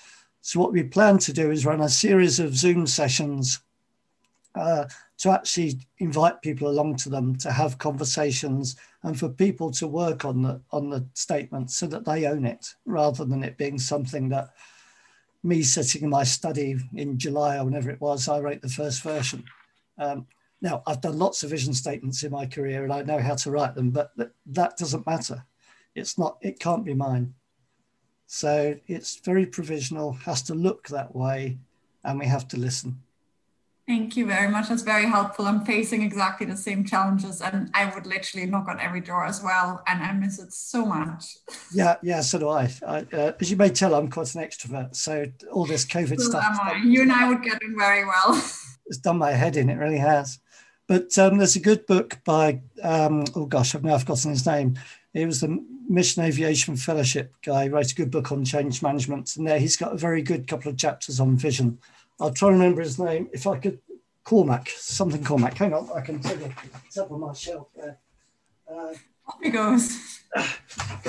So, 0.43 0.59
what 0.59 0.73
we 0.73 0.83
plan 0.83 1.19
to 1.19 1.33
do 1.33 1.51
is 1.51 1.65
run 1.65 1.81
a 1.81 1.89
series 1.89 2.41
of 2.41 2.57
Zoom 2.57 2.87
sessions 2.87 3.61
uh, 4.55 4.87
to 5.21 5.31
actually 5.31 5.79
invite 5.99 6.41
people 6.41 6.69
along 6.69 6.97
to 6.97 7.11
them 7.11 7.37
to 7.37 7.53
have 7.53 7.77
conversations 7.77 8.77
and 9.03 9.19
for 9.19 9.29
people 9.29 9.71
to 9.71 9.87
work 9.87 10.25
on 10.25 10.43
the 10.43 10.61
on 10.73 10.89
the 10.89 11.07
statement 11.15 11.71
so 11.71 11.87
that 11.87 12.05
they 12.07 12.27
own 12.27 12.45
it 12.47 12.75
rather 12.87 13.25
than 13.25 13.45
it 13.45 13.59
being 13.59 13.79
something 13.79 14.31
that 14.31 14.51
me 15.43 15.63
sitting 15.63 16.03
in 16.03 16.11
my 16.11 16.25
study 16.25 16.77
in 16.95 17.19
July 17.19 17.57
or 17.57 17.65
whenever 17.65 17.91
it 17.91 18.01
was, 18.01 18.29
I 18.29 18.41
wrote 18.41 18.61
the 18.61 18.69
first 18.69 19.03
version. 19.03 19.45
Um, 19.99 20.27
now 20.61 20.83
I've 20.87 21.01
done 21.01 21.19
lots 21.19 21.43
of 21.43 21.51
vision 21.51 21.73
statements 21.73 22.23
in 22.23 22.33
my 22.33 22.47
career 22.47 22.85
and 22.85 22.93
I 22.93 23.03
know 23.03 23.19
how 23.19 23.35
to 23.37 23.51
write 23.51 23.75
them, 23.75 23.91
but 23.91 24.11
that, 24.17 24.33
that 24.47 24.77
doesn't 24.77 25.07
matter. 25.07 25.45
It's 25.95 26.19
not. 26.19 26.39
It 26.41 26.61
can't 26.61 26.85
be 26.85 26.95
mine. 26.95 27.35
So 28.27 28.77
it's 28.87 29.17
very 29.17 29.45
provisional. 29.45 30.13
Has 30.13 30.43
to 30.43 30.55
look 30.55 30.89
that 30.89 31.15
way, 31.15 31.59
and 32.05 32.19
we 32.19 32.27
have 32.27 32.47
to 32.49 32.57
listen. 32.59 33.03
Thank 33.87 34.17
you 34.17 34.27
very 34.27 34.49
much. 34.49 34.69
That's 34.69 34.83
very 34.83 35.07
helpful. 35.07 35.47
I'm 35.47 35.65
facing 35.65 36.03
exactly 36.03 36.47
the 36.47 36.57
same 36.57 36.85
challenges, 36.85 37.41
and 37.41 37.71
I 37.75 37.93
would 37.93 38.07
literally 38.07 38.47
knock 38.47 38.69
on 38.69 38.79
every 38.79 39.01
door 39.01 39.25
as 39.25 39.43
well, 39.43 39.83
and 39.87 40.03
I 40.03 40.13
miss 40.13 40.39
it 40.39 40.53
so 40.53 40.87
much. 40.87 41.37
Yeah, 41.75 41.97
yeah, 42.03 42.21
so 42.21 42.39
do 42.39 42.49
I. 42.49 42.73
I 42.87 43.07
uh, 43.13 43.33
as 43.41 43.51
you 43.51 43.57
may 43.57 43.71
tell, 43.71 43.95
I'm 43.95 44.09
quite 44.09 44.33
an 44.35 44.43
extrovert, 44.43 44.95
so 44.95 45.27
all 45.53 45.67
this 45.67 45.85
COVID 45.85 46.21
so 46.21 46.31
stuff. 46.31 46.59
You 46.85 47.03
and 47.03 47.13
I 47.13 47.29
would 47.29 47.43
get 47.43 47.61
in 47.63 47.77
very 47.77 48.05
well. 48.05 48.43
It's 48.87 48.99
done 48.99 49.19
my 49.19 49.31
head 49.31 49.57
in. 49.57 49.71
It 49.71 49.77
really 49.77 49.99
has. 49.99 50.41
But 50.89 51.17
um, 51.17 51.39
there's 51.39 51.55
a 51.55 51.61
good 51.61 51.87
book 51.87 52.19
by 52.25 52.61
um, 52.83 53.23
oh 53.37 53.47
gosh, 53.47 53.73
I've 53.73 53.85
now 53.85 53.97
forgotten 53.99 54.33
his 54.33 54.45
name. 54.45 54.77
It 55.15 55.27
was 55.27 55.41
the 55.41 55.65
Mission 55.89 56.25
Aviation 56.25 56.77
Fellowship 56.77 57.33
guy. 57.45 57.65
He 57.65 57.69
wrote 57.69 57.93
a 57.93 57.95
good 57.95 58.11
book 58.11 58.33
on 58.33 58.45
change 58.45 58.83
management, 58.83 59.37
and 59.37 59.47
there 59.47 59.61
he's 59.61 59.77
got 59.77 59.93
a 59.93 59.97
very 59.97 60.23
good 60.23 60.49
couple 60.49 60.73
of 60.73 60.77
chapters 60.77 61.21
on 61.21 61.37
vision 61.37 61.79
I'll 62.21 62.33
try 62.33 62.51
and 62.51 62.59
remember 62.61 62.83
his 62.83 62.99
name. 62.99 63.29
If 63.33 63.47
I 63.47 63.59
could, 63.59 63.81
Cormack, 64.25 64.69
something 64.69 65.25
Cormack. 65.25 65.55
Hang 65.55 65.73
on, 65.73 65.89
I 65.95 66.01
can 66.01 66.21
tell 66.21 66.39
you. 66.39 66.53
It's 66.87 66.99
up 66.99 67.11
on 67.11 67.21
my 67.21 67.33
shelf 67.33 67.69
there. 67.75 67.99
Uh, 68.71 68.95
Off 69.27 69.37
he 69.43 69.51
goes. 69.51 70.21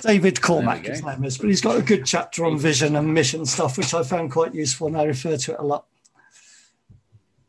David 0.01 0.41
Cormack, 0.41 0.85
his 0.85 1.03
name 1.03 1.23
is, 1.23 1.37
but 1.37 1.47
he's 1.47 1.61
got 1.61 1.77
a 1.77 1.81
good 1.81 2.05
chapter 2.05 2.45
on 2.45 2.57
vision 2.57 2.95
and 2.95 3.13
mission 3.13 3.45
stuff, 3.45 3.77
which 3.77 3.93
I 3.93 4.03
found 4.03 4.31
quite 4.31 4.55
useful, 4.55 4.87
and 4.87 4.97
I 4.97 5.03
refer 5.03 5.37
to 5.37 5.53
it 5.53 5.59
a 5.59 5.63
lot. 5.63 5.85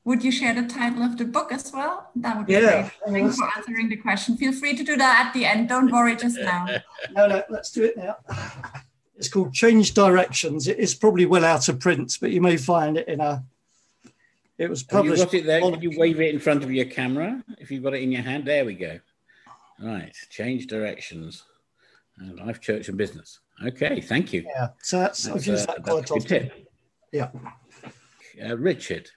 Would 0.05 0.25
you 0.25 0.33
share 0.33 0.53
the 0.53 0.67
title 0.67 1.05
of 1.05 1.17
the 1.17 1.25
book 1.25 1.53
as 1.53 1.73
well? 1.73 2.11
That 2.17 2.37
would 2.37 2.47
be 2.47 2.55
yeah. 2.55 2.91
great. 3.05 3.13
Thanks 3.13 3.37
for 3.37 3.49
answering 3.57 3.89
the 3.89 3.97
question. 3.97 4.37
Feel 4.37 4.53
free 4.53 4.77
to 4.77 4.83
do 4.83 4.97
that 4.97 5.27
at 5.27 5.33
the 5.33 5.45
end. 5.45 5.69
Don't 5.69 5.93
worry 5.93 6.17
just 6.17 6.39
now. 6.41 6.67
no, 7.13 7.29
no, 7.29 7.43
let's 7.49 7.71
do 7.71 7.85
it 7.85 7.97
now. 7.97 8.17
It's 9.17 9.29
called 9.29 9.55
Change 9.55 9.95
Directions. 9.95 10.67
It 10.67 10.81
is 10.81 10.97
probably 10.97 11.27
well 11.27 11.45
out 11.45 11.69
of 11.69 11.79
print, 11.79 12.19
but 12.21 12.33
you 12.33 12.41
may 12.41 12.57
find 12.57 12.99
it 12.99 13.07
in 13.07 13.21
a. 13.21 13.45
It 14.59 14.69
was 14.69 14.83
published. 14.83 15.23
Have 15.23 15.33
you 15.33 15.41
got 15.41 15.45
it 15.45 15.47
there? 15.47 15.61
Can 15.61 15.83
you 15.83 15.99
wave 15.99 16.21
it 16.21 16.35
in 16.35 16.41
front 16.41 16.63
of 16.63 16.73
your 16.73 16.85
camera? 16.85 17.43
If 17.59 17.71
you've 17.71 17.83
got 17.83 17.95
it 17.95 18.03
in 18.03 18.13
your 18.13 18.23
hand, 18.23 18.45
there 18.45 18.65
we 18.65 18.75
go. 18.75 19.01
Right, 19.81 20.15
change 20.31 20.67
directions. 20.67 21.45
Uh, 22.21 22.45
life, 22.45 22.61
church, 22.61 22.89
and 22.89 22.99
business. 22.99 23.41
Okay, 23.65 24.01
thank 24.01 24.33
you. 24.33 24.45
Yeah, 24.47 24.69
so 24.83 24.99
that's, 24.99 25.25
that's 25.25 25.49
I've 25.49 25.55
uh, 25.55 25.67
that 25.67 25.83
quite 25.83 26.11
often. 26.11 26.21
Tip. 26.23 26.69
Yeah. 27.13 27.31
Uh, 28.43 28.57
Richard. 28.57 29.11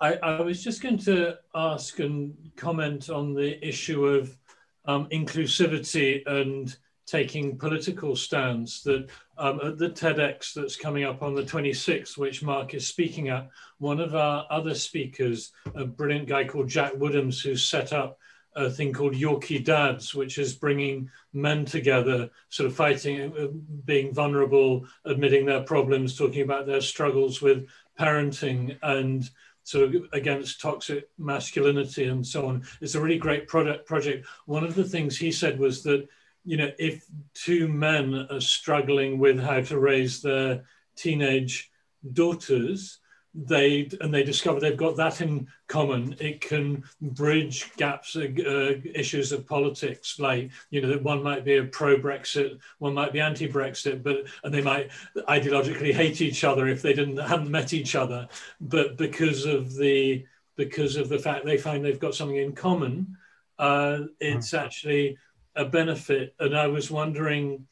I, 0.00 0.14
I, 0.14 0.40
was 0.42 0.62
just 0.62 0.82
going 0.82 0.98
to 0.98 1.36
ask 1.54 1.98
and 2.00 2.34
comment 2.56 3.08
on 3.08 3.32
the 3.32 3.66
issue 3.66 4.06
of 4.06 4.36
um, 4.84 5.08
inclusivity 5.10 6.22
and 6.26 6.76
taking 7.06 7.56
political 7.56 8.14
stands 8.14 8.82
that 8.82 9.08
um, 9.38 9.60
at 9.62 9.78
the 9.78 9.90
TEDx 9.90 10.54
that's 10.54 10.76
coming 10.76 11.04
up 11.04 11.22
on 11.22 11.34
the 11.34 11.42
26th, 11.42 12.16
which 12.16 12.42
Mark 12.42 12.74
is 12.74 12.86
speaking 12.86 13.28
at, 13.28 13.48
one 13.78 14.00
of 14.00 14.14
our 14.14 14.46
other 14.50 14.74
speakers, 14.74 15.52
a 15.74 15.84
brilliant 15.84 16.28
guy 16.28 16.44
called 16.44 16.68
Jack 16.68 16.94
Woodhams, 16.94 17.42
who's 17.42 17.68
set 17.68 17.92
up 17.92 18.18
a 18.56 18.70
thing 18.70 18.92
called 18.92 19.14
Yorkie 19.14 19.62
Dads, 19.62 20.14
which 20.14 20.38
is 20.38 20.54
bringing 20.54 21.10
men 21.34 21.66
together, 21.66 22.30
sort 22.48 22.66
of 22.66 22.74
fighting, 22.74 23.32
uh, 23.38 23.48
being 23.84 24.14
vulnerable, 24.14 24.86
admitting 25.04 25.44
their 25.44 25.62
problems, 25.62 26.16
talking 26.16 26.42
about 26.42 26.66
their 26.66 26.80
struggles 26.80 27.42
with 27.42 27.66
parenting 28.00 28.78
and 28.82 29.28
sort 29.62 29.94
of 29.94 30.06
against 30.12 30.60
toxic 30.60 31.10
masculinity 31.18 32.04
and 32.04 32.26
so 32.26 32.46
on. 32.46 32.64
It's 32.80 32.94
a 32.94 33.00
really 33.00 33.18
great 33.18 33.46
product 33.46 33.86
project. 33.86 34.26
One 34.46 34.64
of 34.64 34.74
the 34.74 34.84
things 34.84 35.18
he 35.18 35.32
said 35.32 35.58
was 35.58 35.82
that, 35.82 36.08
you 36.46 36.56
know, 36.56 36.70
if 36.78 37.04
two 37.34 37.68
men 37.68 38.26
are 38.30 38.40
struggling 38.40 39.18
with 39.18 39.38
how 39.38 39.60
to 39.60 39.78
raise 39.78 40.22
their 40.22 40.64
teenage 40.94 41.70
daughters, 42.12 43.00
they 43.34 43.88
and 44.00 44.14
they 44.14 44.22
discover 44.22 44.58
they've 44.58 44.76
got 44.76 44.96
that 44.96 45.20
in 45.20 45.46
common. 45.66 46.16
It 46.18 46.40
can 46.40 46.84
bridge 47.02 47.70
gaps, 47.76 48.16
uh, 48.16 48.28
uh, 48.46 48.72
issues 48.94 49.32
of 49.32 49.46
politics, 49.46 50.18
like 50.18 50.50
you 50.70 50.80
know 50.80 50.88
that 50.88 51.02
one 51.02 51.22
might 51.22 51.44
be 51.44 51.56
a 51.56 51.64
pro-Brexit, 51.64 52.58
one 52.78 52.94
might 52.94 53.12
be 53.12 53.20
anti-Brexit, 53.20 54.02
but 54.02 54.24
and 54.44 54.54
they 54.54 54.62
might 54.62 54.90
ideologically 55.28 55.92
hate 55.92 56.22
each 56.22 56.44
other 56.44 56.68
if 56.68 56.80
they 56.80 56.94
didn't 56.94 57.18
hadn't 57.18 57.50
met 57.50 57.74
each 57.74 57.94
other, 57.94 58.26
but 58.60 58.96
because 58.96 59.44
of 59.44 59.74
the 59.74 60.24
because 60.56 60.96
of 60.96 61.10
the 61.10 61.18
fact 61.18 61.44
they 61.44 61.58
find 61.58 61.84
they've 61.84 62.00
got 62.00 62.14
something 62.14 62.38
in 62.38 62.52
common, 62.52 63.18
uh, 63.58 63.98
it's 64.20 64.52
mm. 64.52 64.58
actually 64.58 65.18
a 65.56 65.64
benefit. 65.64 66.34
And 66.38 66.56
I 66.56 66.66
was 66.66 66.90
wondering, 66.90 67.66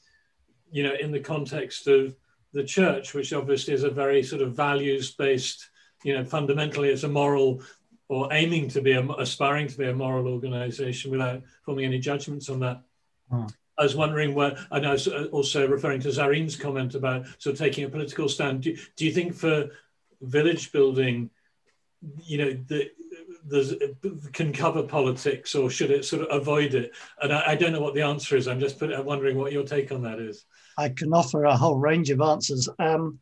you 0.70 0.82
know, 0.82 0.94
in 0.94 1.12
the 1.12 1.20
context 1.20 1.86
of 1.86 2.16
the 2.52 2.64
church, 2.64 3.14
which 3.14 3.32
obviously 3.32 3.74
is 3.74 3.84
a 3.84 3.90
very 3.90 4.22
sort 4.22 4.42
of 4.42 4.54
values 4.54 5.12
based, 5.12 5.70
you 6.02 6.14
know, 6.14 6.24
fundamentally 6.24 6.88
it's 6.88 7.02
a 7.02 7.08
moral 7.08 7.62
or 8.08 8.32
aiming 8.32 8.68
to 8.68 8.80
be, 8.80 8.92
a, 8.92 9.06
aspiring 9.12 9.68
to 9.68 9.78
be 9.78 9.88
a 9.88 9.94
moral 9.94 10.28
organization 10.28 11.10
without 11.10 11.42
forming 11.64 11.84
any 11.84 11.98
judgments 11.98 12.48
on 12.48 12.60
that. 12.60 12.82
Hmm. 13.30 13.46
I 13.76 13.82
was 13.82 13.96
wondering 13.96 14.34
where, 14.34 14.56
and 14.70 14.86
I 14.86 14.92
was 14.92 15.08
also 15.08 15.66
referring 15.66 16.00
to 16.02 16.08
Zareen's 16.08 16.54
comment 16.54 16.94
about 16.94 17.26
sort 17.38 17.54
of 17.54 17.58
taking 17.58 17.84
a 17.84 17.88
political 17.88 18.28
stand. 18.28 18.62
Do, 18.62 18.76
do 18.96 19.04
you 19.04 19.12
think 19.12 19.34
for 19.34 19.70
village 20.22 20.70
building, 20.70 21.30
you 22.24 22.38
know, 22.38 22.52
the, 22.68 22.90
can 24.32 24.52
cover 24.52 24.82
politics 24.82 25.54
or 25.54 25.68
should 25.68 25.90
it 25.90 26.04
sort 26.04 26.22
of 26.22 26.40
avoid 26.40 26.74
it? 26.74 26.92
And 27.20 27.32
I, 27.32 27.52
I 27.52 27.54
don't 27.56 27.72
know 27.72 27.80
what 27.80 27.94
the 27.94 28.02
answer 28.02 28.36
is. 28.36 28.48
I'm 28.48 28.60
just 28.60 28.78
put, 28.78 28.92
I'm 28.92 29.04
wondering 29.04 29.36
what 29.36 29.52
your 29.52 29.64
take 29.64 29.92
on 29.92 30.02
that 30.02 30.18
is. 30.18 30.44
I 30.78 30.88
can 30.88 31.12
offer 31.12 31.44
a 31.44 31.56
whole 31.56 31.76
range 31.76 32.10
of 32.10 32.20
answers. 32.20 32.68
Um, 32.78 33.18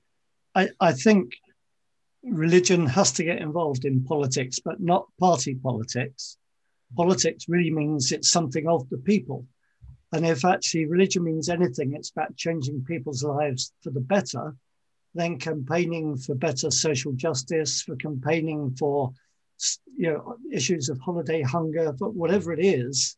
I, 0.55 0.69
I 0.81 0.93
think 0.93 1.35
religion 2.23 2.87
has 2.87 3.13
to 3.13 3.25
get 3.25 3.41
involved 3.41 3.85
in 3.85 4.05
politics, 4.05 4.61
but 4.61 4.81
not 4.81 5.07
party 5.19 5.55
politics. 5.55 6.37
Politics 6.97 7.47
really 7.49 7.71
means 7.71 8.13
it's 8.13 8.31
something 8.31 8.69
of 8.69 8.89
the 8.91 8.99
people. 8.99 9.47
And 10.13 10.27
if 10.27 10.45
actually 10.45 10.87
religion 10.87 11.25
means 11.25 11.49
anything, 11.49 11.95
it's 11.95 12.11
about 12.11 12.37
changing 12.37 12.85
people's 12.85 13.25
lives 13.25 13.73
for 13.83 13.91
the 13.91 14.01
better, 14.01 14.55
then 15.15 15.39
campaigning 15.39 16.17
for 16.17 16.35
better 16.35 16.71
social 16.71 17.13
justice, 17.13 17.83
for 17.83 17.97
campaigning 17.97 18.77
for 18.79 19.13
you 19.97 20.13
know 20.13 20.37
issues 20.51 20.89
of 20.89 20.99
holiday 21.01 21.43
hunger, 21.43 21.93
but 21.93 22.15
whatever 22.15 22.53
it 22.53 22.65
is, 22.65 23.17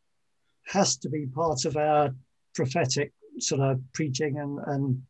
has 0.67 0.97
to 0.99 1.09
be 1.09 1.27
part 1.27 1.65
of 1.65 1.77
our 1.77 2.15
prophetic 2.55 3.13
sort 3.39 3.61
of 3.61 3.81
preaching 3.93 4.39
and, 4.39 4.59
and 4.67 5.03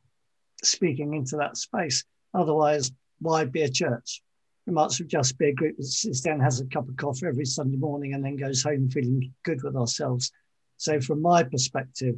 speaking 0.63 1.15
into 1.15 1.37
that 1.37 1.57
space. 1.57 2.05
Otherwise, 2.33 2.91
why 3.21 3.45
be 3.45 3.63
a 3.63 3.69
church? 3.69 4.23
We 4.67 4.73
might 4.73 4.91
just 5.07 5.39
be 5.39 5.49
a 5.49 5.55
group 5.55 5.77
that 5.77 5.85
sits 5.85 6.23
down, 6.23 6.41
has 6.41 6.61
a 6.61 6.67
cup 6.67 6.89
of 6.89 6.97
coffee 6.97 7.27
every 7.27 7.45
Sunday 7.45 7.77
morning, 7.77 8.15
and 8.15 8.25
then 8.25 8.37
goes 8.37 8.63
home 8.63 8.89
feeling 8.89 9.33
good 9.45 9.63
with 9.63 9.77
ourselves. 9.77 10.33
So, 10.79 11.01
from 11.01 11.21
my 11.21 11.43
perspective, 11.43 12.17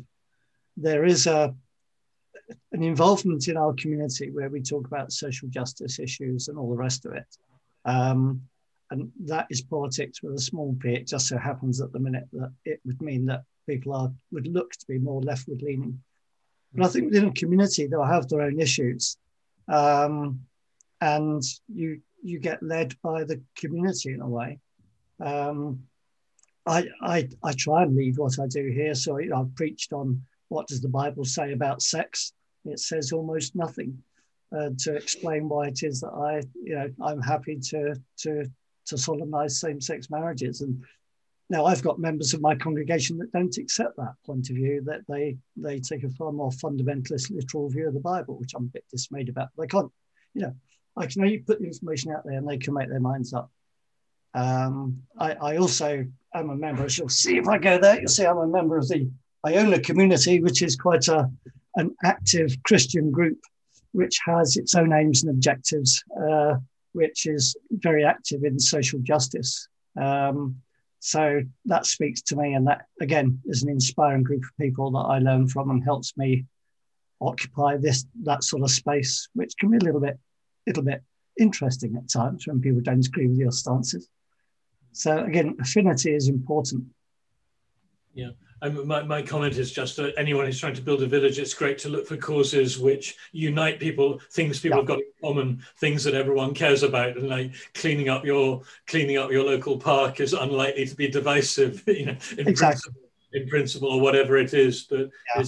there 0.77 1.05
is 1.05 1.27
a 1.27 1.55
an 2.73 2.83
involvement 2.83 3.49
in 3.49 3.57
our 3.57 3.75
community 3.75 4.31
where 4.31 4.49
we 4.49 4.63
talk 4.63 4.87
about 4.87 5.11
social 5.11 5.49
justice 5.49 5.99
issues 5.99 6.47
and 6.47 6.57
all 6.57 6.71
the 6.71 6.77
rest 6.77 7.05
of 7.05 7.13
it. 7.13 7.27
Um, 7.85 8.43
and 8.91 9.11
that 9.25 9.47
is 9.51 9.63
politics 9.63 10.23
with 10.23 10.35
a 10.35 10.41
small 10.41 10.77
p. 10.81 10.95
It 10.95 11.07
just 11.07 11.29
so 11.29 11.39
happens 11.39 11.81
at 11.81 11.93
the 11.93 11.99
minute 11.99 12.29
that 12.33 12.53
it 12.65 12.81
would 12.85 13.01
mean 13.03 13.27
that 13.27 13.45
people 13.69 13.93
are 13.95 14.13
would 14.33 14.47
look 14.47 14.73
to 14.73 14.87
be 14.87 14.99
more 14.99 15.21
leftward 15.23 15.63
leaning. 15.63 16.01
But 16.75 16.87
I 16.87 16.89
think 16.89 17.07
within 17.07 17.29
a 17.29 17.33
community, 17.33 17.87
they'll 17.87 18.05
have 18.05 18.29
their 18.29 18.43
own 18.43 18.61
issues, 18.61 19.17
um, 19.69 20.41
and 21.01 21.43
you 21.69 22.01
you 22.23 22.39
get 22.39 22.63
led 22.63 22.95
by 23.03 23.25
the 23.25 23.41
community 23.57 24.13
in 24.13 24.21
a 24.21 24.29
way. 24.29 24.59
Um, 25.21 25.85
I, 26.67 26.89
I 27.03 27.29
I 27.43 27.53
try 27.53 27.83
and 27.83 27.97
lead 27.97 28.19
what 28.19 28.39
I 28.39 28.47
do 28.47 28.71
here. 28.71 28.95
So 28.95 29.19
you 29.19 29.31
know, 29.31 29.41
I've 29.41 29.55
preached 29.55 29.93
on 29.93 30.23
what 30.49 30.69
does 30.69 30.81
the 30.81 30.89
Bible 30.89 31.25
say 31.25 31.53
about 31.53 31.83
sex. 31.83 32.33
It 32.65 32.81
says 32.81 33.13
almost 33.13 33.55
nothing 33.55 34.03
uh, 34.57 34.71
to 34.79 34.95
explain 34.95 35.49
why 35.49 35.69
it 35.69 35.83
is 35.83 36.01
that 36.01 36.13
I 36.13 36.43
you 36.63 36.75
know 36.75 36.89
I'm 37.01 37.23
happy 37.23 37.59
to 37.71 37.95
to 38.19 38.51
to 38.87 38.97
solemnize 38.97 39.61
same-sex 39.61 40.11
marriages 40.11 40.61
and 40.61 40.85
now, 41.49 41.65
I've 41.65 41.83
got 41.83 42.01
members 42.01 42.35
of 42.35 42.41
my 42.41 42.57
congregation 42.57 43.19
that 43.19 43.31
don't 43.31 43.57
accept 43.57 43.97
that 43.97 44.15
point 44.25 44.51
of 44.51 44.57
view, 44.57 44.83
that 44.87 45.03
they, 45.09 45.37
they 45.57 45.79
take 45.79 46.03
a 46.03 46.11
far 46.11 46.33
more 46.33 46.51
fundamentalist, 46.51 47.31
literal 47.31 47.69
view 47.69 47.87
of 47.87 47.95
the 47.95 48.01
Bible, 48.01 48.37
which 48.37 48.53
I'm 48.55 48.65
a 48.65 48.73
bit 48.73 48.85
dismayed 48.91 49.29
about. 49.29 49.51
They 49.57 49.69
can't, 49.69 49.91
you 50.35 50.43
know, 50.43 50.55
I 50.97 51.07
can 51.07 51.23
only 51.23 51.39
put 51.39 51.61
the 51.61 51.67
information 51.67 52.11
out 52.11 52.25
there 52.25 52.37
and 52.37 52.49
they 52.49 52.59
can 52.59 52.75
make 52.75 52.89
their 52.89 53.01
minds 53.01 53.33
up. 53.33 53.51
Um, 54.35 55.03
I, 55.19 55.33
I, 55.35 55.57
also 55.57 56.05
am 56.35 56.51
a 56.51 56.57
member, 56.57 56.85
as 56.85 56.99
you'll 56.99 57.09
see 57.09 57.37
if 57.39 57.49
I 57.49 57.59
go 57.59 57.79
there, 57.79 58.01
you'll 58.01 58.09
see 58.09 58.27
I'm 58.27 58.39
a 58.39 58.47
member 58.47 58.77
of 58.77 58.89
the 58.89 59.09
Iona 59.47 59.79
community, 59.81 60.41
which 60.41 60.63
is 60.63 60.77
quite 60.77 61.07
a, 61.09 61.31
an 61.77 61.95
active 62.05 62.55
Christian 62.65 63.11
group, 63.11 63.39
which 63.93 64.19
has 64.27 64.57
its 64.57 64.75
own 64.75 64.93
aims 64.93 65.23
and 65.23 65.31
objectives, 65.31 66.03
uh, 66.21 66.57
which 66.97 67.27
is 67.27 67.57
very 67.71 68.05
active 68.05 68.43
in 68.45 68.59
social 68.59 68.99
justice. 69.01 69.69
Um, 70.01 70.57
so 70.99 71.43
that 71.67 71.87
speaks 71.87 72.23
to 72.23 72.37
me, 72.37 72.55
and 72.55 72.67
that 72.67 72.87
again 73.01 73.41
is 73.47 73.63
an 73.63 73.71
inspiring 73.71 74.25
group 74.25 74.43
of 74.43 74.51
people 74.61 74.91
that 74.93 75.07
I 75.15 75.19
learn 75.19 75.47
from 75.47 75.71
and 75.71 75.85
helps 75.85 76.17
me 76.17 76.47
occupy 77.21 77.77
this 77.77 78.07
that 78.25 78.43
sort 78.43 78.63
of 78.63 78.71
space, 78.71 79.29
which 79.35 79.55
can 79.59 79.71
be 79.71 79.77
a 79.77 79.81
little 79.81 80.01
bit, 80.01 80.19
little 80.67 80.83
bit 80.83 81.03
interesting 81.39 81.97
at 81.97 82.09
times 82.09 82.47
when 82.47 82.61
people 82.61 82.81
don't 82.81 83.07
agree 83.07 83.29
with 83.29 83.39
your 83.39 83.53
stances. 83.53 84.09
So 84.93 85.25
again, 85.25 85.57
affinity 85.61 86.15
is 86.15 86.29
important. 86.29 86.85
Yeah. 88.15 88.31
Um, 88.63 88.87
my, 88.87 89.03
my 89.03 89.21
comment 89.21 89.57
is 89.57 89.71
just 89.71 89.97
that 89.97 90.15
anyone 90.17 90.47
who's 90.47 90.59
trying 90.59 90.75
to 90.75 90.83
build 90.83 91.03
a 91.03 91.07
village, 91.07 91.39
it's 91.39 91.53
great 91.53 91.77
to 91.79 91.91
look 91.91 92.07
for 92.07 92.17
causes 92.17 92.79
which 92.79 93.17
unite 93.33 93.79
people, 93.79 94.19
things 94.33 94.61
people 94.61 94.79
yeah. 94.79 94.81
have 94.81 94.89
got 94.89 94.99
in 94.99 95.13
common, 95.23 95.63
things 95.79 96.03
that 96.05 96.15
everyone 96.15 96.55
cares 96.55 96.83
about, 96.83 97.17
and 97.17 97.29
like 97.29 97.55
cleaning 97.75 98.09
up 98.09 98.25
your 98.25 98.63
cleaning 98.87 99.19
up 99.19 99.31
your 99.31 99.45
local 99.45 99.77
park 99.77 100.21
is 100.21 100.33
unlikely 100.33 100.87
to 100.87 100.97
be 100.97 101.09
divisive, 101.09 101.83
you 101.87 102.07
know, 102.07 102.17
in 102.39 102.49
exactly. 102.49 102.93
principle, 102.93 103.03
in 103.35 103.49
principle 103.49 103.89
or 103.91 104.01
whatever 104.01 104.39
it 104.39 104.55
is. 104.55 104.85
But 104.85 105.11
yeah. 105.37 105.45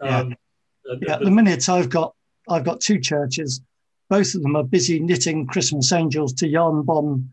Um, 0.00 0.28
yeah. 0.30 0.92
Uh, 0.92 0.96
yeah. 1.02 1.14
At 1.14 1.20
the 1.20 1.30
minute, 1.30 1.68
I've 1.68 1.90
got 1.90 2.14
I've 2.48 2.64
got 2.64 2.80
two 2.80 2.98
churches. 2.98 3.60
Both 4.08 4.34
of 4.34 4.42
them 4.42 4.56
are 4.56 4.64
busy 4.64 5.00
knitting 5.00 5.46
Christmas 5.46 5.92
angels 5.92 6.32
to 6.34 6.48
yarn 6.48 6.82
bomb 6.82 7.30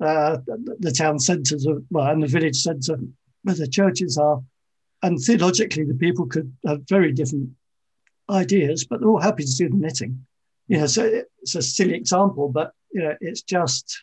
uh, 0.00 0.38
the, 0.44 0.76
the 0.80 0.90
town 0.90 1.18
centres 1.18 1.66
of 1.66 1.84
well, 1.90 2.08
and 2.10 2.22
the 2.22 2.26
village 2.26 2.56
centre 2.56 2.98
where 3.44 3.54
the 3.54 3.68
churches 3.68 4.18
are 4.18 4.42
and 5.06 5.20
theologically, 5.20 5.84
the 5.84 5.94
people 5.94 6.26
could 6.26 6.52
have 6.66 6.82
very 6.88 7.12
different 7.12 7.50
ideas, 8.28 8.84
but 8.84 8.98
they're 8.98 9.08
all 9.08 9.20
happy 9.20 9.44
to 9.44 9.56
do 9.56 9.68
the 9.68 9.76
knitting. 9.76 10.26
You 10.66 10.78
know, 10.78 10.86
so 10.86 11.22
it's 11.42 11.54
a 11.54 11.62
silly 11.62 11.94
example, 11.94 12.48
but 12.48 12.72
you 12.92 13.02
know, 13.02 13.14
it's 13.20 13.42
just 13.42 14.02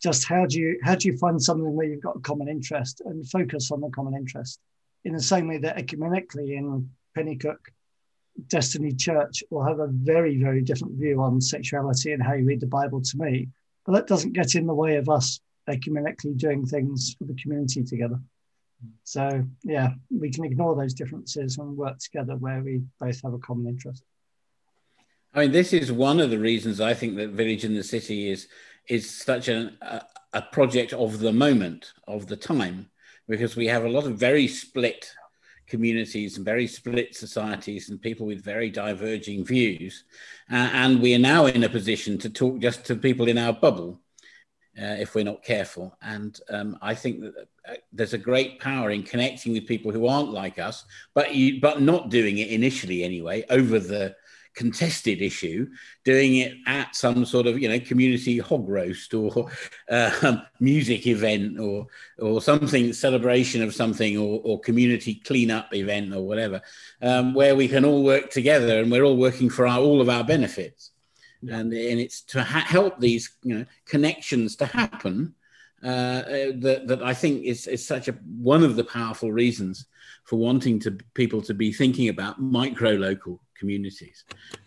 just 0.00 0.26
how 0.26 0.46
do 0.46 0.58
you 0.58 0.78
how 0.84 0.94
do 0.94 1.08
you 1.08 1.16
find 1.18 1.42
something 1.42 1.74
where 1.74 1.86
you've 1.86 2.02
got 2.02 2.16
a 2.16 2.20
common 2.20 2.48
interest 2.48 3.02
and 3.04 3.28
focus 3.28 3.72
on 3.72 3.80
the 3.80 3.90
common 3.90 4.14
interest 4.14 4.60
in 5.04 5.14
the 5.14 5.22
same 5.22 5.48
way 5.48 5.58
that 5.58 5.76
ecumenically 5.76 6.56
in 6.56 6.88
Penicuik, 7.18 7.58
Destiny 8.46 8.92
Church 8.92 9.42
will 9.50 9.64
have 9.64 9.80
a 9.80 9.88
very 9.88 10.40
very 10.40 10.62
different 10.62 10.94
view 10.94 11.20
on 11.20 11.40
sexuality 11.40 12.12
and 12.12 12.22
how 12.22 12.34
you 12.34 12.44
read 12.44 12.60
the 12.60 12.66
Bible 12.78 13.02
to 13.02 13.18
me, 13.18 13.48
but 13.84 13.94
that 13.94 14.06
doesn't 14.06 14.32
get 14.32 14.54
in 14.54 14.66
the 14.66 14.74
way 14.74 14.94
of 14.94 15.08
us 15.08 15.40
ecumenically 15.68 16.36
doing 16.36 16.64
things 16.64 17.16
for 17.18 17.24
the 17.24 17.34
community 17.42 17.82
together. 17.82 18.20
So 19.04 19.44
yeah, 19.62 19.90
we 20.10 20.30
can 20.30 20.44
ignore 20.44 20.76
those 20.76 20.94
differences 20.94 21.58
and 21.58 21.76
work 21.76 21.98
together 21.98 22.36
where 22.36 22.62
we 22.62 22.82
both 23.00 23.20
have 23.22 23.34
a 23.34 23.38
common 23.38 23.66
interest. 23.66 24.02
I 25.34 25.40
mean, 25.40 25.52
this 25.52 25.72
is 25.72 25.92
one 25.92 26.18
of 26.18 26.30
the 26.30 26.38
reasons 26.38 26.80
I 26.80 26.94
think 26.94 27.16
that 27.16 27.30
Village 27.30 27.64
in 27.64 27.74
the 27.74 27.84
City 27.84 28.30
is 28.30 28.48
is 28.88 29.08
such 29.08 29.48
a, 29.48 30.04
a 30.32 30.42
project 30.42 30.92
of 30.92 31.20
the 31.20 31.32
moment, 31.32 31.92
of 32.08 32.26
the 32.26 32.36
time, 32.36 32.90
because 33.28 33.54
we 33.54 33.66
have 33.66 33.84
a 33.84 33.88
lot 33.88 34.06
of 34.06 34.18
very 34.18 34.48
split 34.48 35.12
communities 35.68 36.36
and 36.36 36.44
very 36.44 36.66
split 36.66 37.14
societies 37.14 37.88
and 37.88 38.02
people 38.02 38.26
with 38.26 38.42
very 38.42 38.68
diverging 38.68 39.44
views. 39.44 40.04
Uh, 40.50 40.68
and 40.72 41.00
we 41.00 41.14
are 41.14 41.20
now 41.20 41.46
in 41.46 41.62
a 41.62 41.68
position 41.68 42.18
to 42.18 42.28
talk 42.28 42.58
just 42.58 42.84
to 42.84 42.96
people 42.96 43.28
in 43.28 43.38
our 43.38 43.52
bubble 43.52 44.00
uh, 44.80 44.96
if 44.98 45.14
we're 45.14 45.24
not 45.24 45.42
careful. 45.42 45.96
And 46.02 46.38
um, 46.48 46.78
I 46.80 46.94
think 46.94 47.20
that 47.20 47.48
uh, 47.68 47.74
there's 47.92 48.14
a 48.14 48.18
great 48.18 48.60
power 48.60 48.90
in 48.90 49.02
connecting 49.02 49.52
with 49.52 49.66
people 49.66 49.92
who 49.92 50.06
aren't 50.06 50.32
like 50.32 50.58
us, 50.58 50.84
but 51.14 51.34
you, 51.34 51.60
but 51.60 51.82
not 51.82 52.08
doing 52.08 52.38
it 52.38 52.48
initially 52.48 53.02
anyway 53.02 53.44
over 53.50 53.78
the 53.78 54.16
contested 54.54 55.22
issue, 55.22 55.68
doing 56.04 56.36
it 56.36 56.54
at 56.66 56.94
some 56.96 57.24
sort 57.24 57.46
of 57.46 57.58
you 57.58 57.68
know 57.68 57.78
community 57.80 58.38
hog 58.38 58.68
roast 58.68 59.14
or 59.14 59.50
uh, 59.90 60.38
music 60.60 61.06
event 61.06 61.58
or 61.58 61.86
or 62.18 62.40
something 62.40 62.92
celebration 62.92 63.62
of 63.62 63.74
something 63.74 64.16
or, 64.16 64.40
or 64.44 64.60
community 64.60 65.14
cleanup 65.14 65.74
event 65.74 66.14
or 66.14 66.22
whatever, 66.22 66.60
um, 67.02 67.34
where 67.34 67.54
we 67.54 67.68
can 67.68 67.84
all 67.84 68.02
work 68.02 68.30
together 68.30 68.80
and 68.80 68.90
we're 68.90 69.04
all 69.04 69.16
working 69.16 69.50
for 69.50 69.66
our, 69.66 69.78
all 69.78 70.00
of 70.00 70.08
our 70.08 70.24
benefits, 70.24 70.90
yeah. 71.42 71.58
and 71.58 71.72
and 71.72 72.00
it's 72.00 72.22
to 72.22 72.42
ha- 72.42 72.64
help 72.66 72.98
these 73.00 73.36
you 73.42 73.58
know 73.58 73.64
connections 73.86 74.56
to 74.56 74.66
happen. 74.66 75.34
Uh, 75.82 76.52
that, 76.58 76.82
that 76.88 77.02
I 77.02 77.14
think 77.14 77.42
is, 77.42 77.66
is 77.66 77.86
such 77.86 78.06
a 78.06 78.12
one 78.12 78.62
of 78.62 78.76
the 78.76 78.84
powerful 78.84 79.32
reasons 79.32 79.86
for 80.24 80.36
wanting 80.36 80.78
to 80.80 80.98
people 81.14 81.40
to 81.40 81.54
be 81.54 81.72
thinking 81.72 82.10
about 82.10 82.38
micro 82.38 82.90
local 82.90 83.40
communities. 83.58 84.24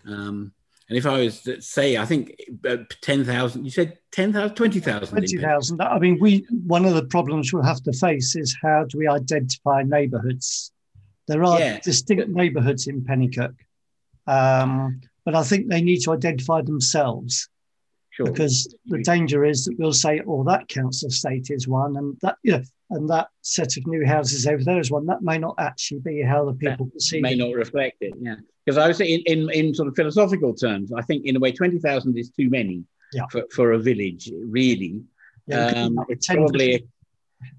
Um, 0.07 0.53
and 0.89 0.97
if 0.97 1.05
I 1.05 1.19
was 1.19 1.41
to 1.43 1.61
say, 1.61 1.97
I 1.97 2.05
think 2.05 2.35
uh, 2.67 2.77
10,000, 3.01 3.63
you 3.63 3.71
said 3.71 3.97
10,000, 4.11 4.55
20,000? 4.55 5.07
20,000. 5.07 5.81
I 5.81 5.97
mean, 5.97 6.19
we 6.19 6.45
one 6.49 6.85
of 6.85 6.93
the 6.93 7.05
problems 7.05 7.53
we'll 7.53 7.63
have 7.63 7.81
to 7.83 7.93
face 7.93 8.35
is 8.35 8.55
how 8.61 8.85
do 8.89 8.97
we 8.97 9.07
identify 9.07 9.83
neighbourhoods? 9.83 10.71
There 11.27 11.43
are 11.43 11.59
yeah. 11.59 11.79
distinct 11.79 12.29
neighbourhoods 12.29 12.87
in 12.87 13.01
Penicuik, 13.01 13.55
um, 14.27 15.01
but 15.25 15.35
I 15.35 15.43
think 15.43 15.69
they 15.69 15.81
need 15.81 15.99
to 16.01 16.11
identify 16.11 16.61
themselves. 16.61 17.49
Sure. 18.11 18.27
Because 18.27 18.73
the 18.85 19.01
danger 19.01 19.43
is 19.43 19.65
that 19.65 19.75
we'll 19.79 19.91
say, 19.91 20.21
"Oh, 20.27 20.43
that 20.43 20.67
council 20.67 21.07
estate 21.07 21.47
is 21.49 21.67
one," 21.67 21.97
and 21.97 22.15
that 22.21 22.37
you 22.43 22.51
know, 22.51 22.63
and 22.91 23.09
that 23.09 23.29
set 23.41 23.75
of 23.75 23.87
new 23.87 24.05
houses 24.05 24.45
over 24.45 24.63
there 24.63 24.79
is 24.79 24.91
one. 24.91 25.07
That 25.07 25.23
may 25.23 25.39
not 25.39 25.55
actually 25.57 26.01
be 26.01 26.21
how 26.21 26.45
the 26.45 26.53
people 26.53 26.85
that 26.85 26.93
perceive. 26.93 27.23
May 27.23 27.33
it. 27.33 27.37
May 27.39 27.45
not 27.45 27.55
reflect 27.55 27.97
it. 28.01 28.13
Yeah, 28.21 28.35
because 28.63 28.77
I 28.77 28.87
was 28.87 29.01
in, 29.01 29.21
in 29.25 29.49
in 29.49 29.73
sort 29.73 29.87
of 29.87 29.95
philosophical 29.95 30.53
terms, 30.53 30.91
I 30.93 31.01
think 31.01 31.25
in 31.25 31.35
a 31.35 31.39
way 31.39 31.51
twenty 31.51 31.79
thousand 31.79 32.15
is 32.15 32.29
too 32.29 32.51
many 32.51 32.83
yeah. 33.13 33.23
for 33.31 33.45
for 33.51 33.71
a 33.71 33.79
village. 33.79 34.29
Really, 34.47 35.01
yeah, 35.47 35.69
um, 35.69 35.97
it's 36.07 36.27
probably. 36.27 36.85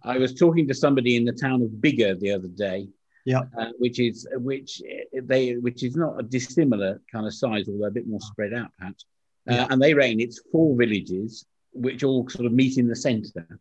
I 0.03 0.19
was 0.19 0.35
talking 0.35 0.69
to 0.69 0.75
somebody 0.75 1.17
in 1.17 1.25
the 1.25 1.33
town 1.33 1.63
of 1.63 1.69
Biggar 1.69 2.19
the 2.19 2.31
other 2.31 2.49
day. 2.49 2.89
Yeah, 3.25 3.43
uh, 3.59 3.71
which 3.79 4.01
is 4.01 4.29
which 4.35 4.83
they 5.15 5.53
which 5.55 5.83
is 5.83 5.97
not 5.97 6.21
a 6.21 6.23
dissimilar 6.23 7.01
kind 7.11 7.27
of 7.27 7.35
size, 7.35 7.69
although 7.69 7.87
a 7.87 7.91
bit 7.91 8.07
more 8.07 8.21
spread 8.21 8.53
out 8.53 8.71
perhaps. 8.79 9.07
Uh, 9.49 9.55
yeah. 9.55 9.67
And 9.71 9.81
they 9.81 9.95
reign 9.95 10.21
it's 10.21 10.41
four 10.53 10.77
villages 10.77 11.47
which 11.73 12.05
all 12.05 12.29
sort 12.29 12.47
of 12.47 12.53
meet 12.53 12.79
in 12.79 12.87
the 12.87 12.97
centre 12.97 13.59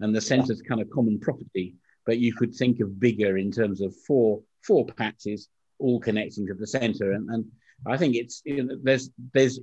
and 0.00 0.14
the 0.14 0.20
centre's 0.20 0.62
kind 0.62 0.80
of 0.80 0.90
common 0.90 1.18
property. 1.18 1.76
But 2.04 2.18
you 2.18 2.34
could 2.34 2.54
think 2.54 2.80
of 2.80 2.88
Biggar 2.88 3.40
in 3.40 3.52
terms 3.52 3.80
of 3.80 3.94
four 4.06 4.42
four 4.62 4.84
patches 4.86 5.48
all 5.78 6.00
connecting 6.00 6.46
to 6.46 6.54
the 6.54 6.66
centre, 6.66 7.12
and, 7.12 7.28
and 7.30 7.44
I 7.86 7.96
think 7.96 8.16
it's 8.16 8.42
you 8.44 8.64
know, 8.64 8.76
there's 8.82 9.10
there's 9.32 9.60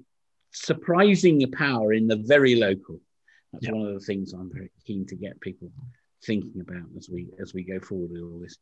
surprising 0.51 1.49
power 1.51 1.93
in 1.93 2.07
the 2.07 2.17
very 2.17 2.55
local. 2.55 2.99
That's 3.51 3.65
yeah. 3.65 3.71
one 3.71 3.87
of 3.87 3.93
the 3.93 4.05
things 4.05 4.33
I'm 4.33 4.51
very 4.53 4.71
keen 4.85 5.05
to 5.07 5.15
get 5.15 5.39
people 5.41 5.71
thinking 6.23 6.61
about 6.61 6.85
as 6.97 7.09
we 7.09 7.29
as 7.41 7.53
we 7.53 7.63
go 7.63 7.79
forward 7.79 8.11
with 8.11 8.21
all 8.21 8.39
this. 8.39 8.57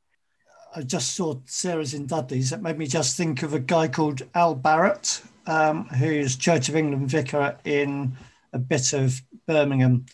I 0.75 0.81
just 0.81 1.15
saw 1.15 1.35
Sarah's 1.45 1.93
in 1.93 2.07
Dudley's. 2.07 2.51
It 2.51 2.61
made 2.61 2.77
me 2.77 2.87
just 2.87 3.17
think 3.17 3.43
of 3.43 3.53
a 3.53 3.59
guy 3.59 3.87
called 3.87 4.21
Al 4.35 4.55
Barrett, 4.55 5.21
um, 5.45 5.85
who's 5.85 6.35
Church 6.35 6.69
of 6.69 6.75
England 6.75 7.09
vicar 7.09 7.57
in 7.63 8.15
a 8.53 8.59
bit 8.59 8.93
of 8.93 9.21
Birmingham 9.47 10.05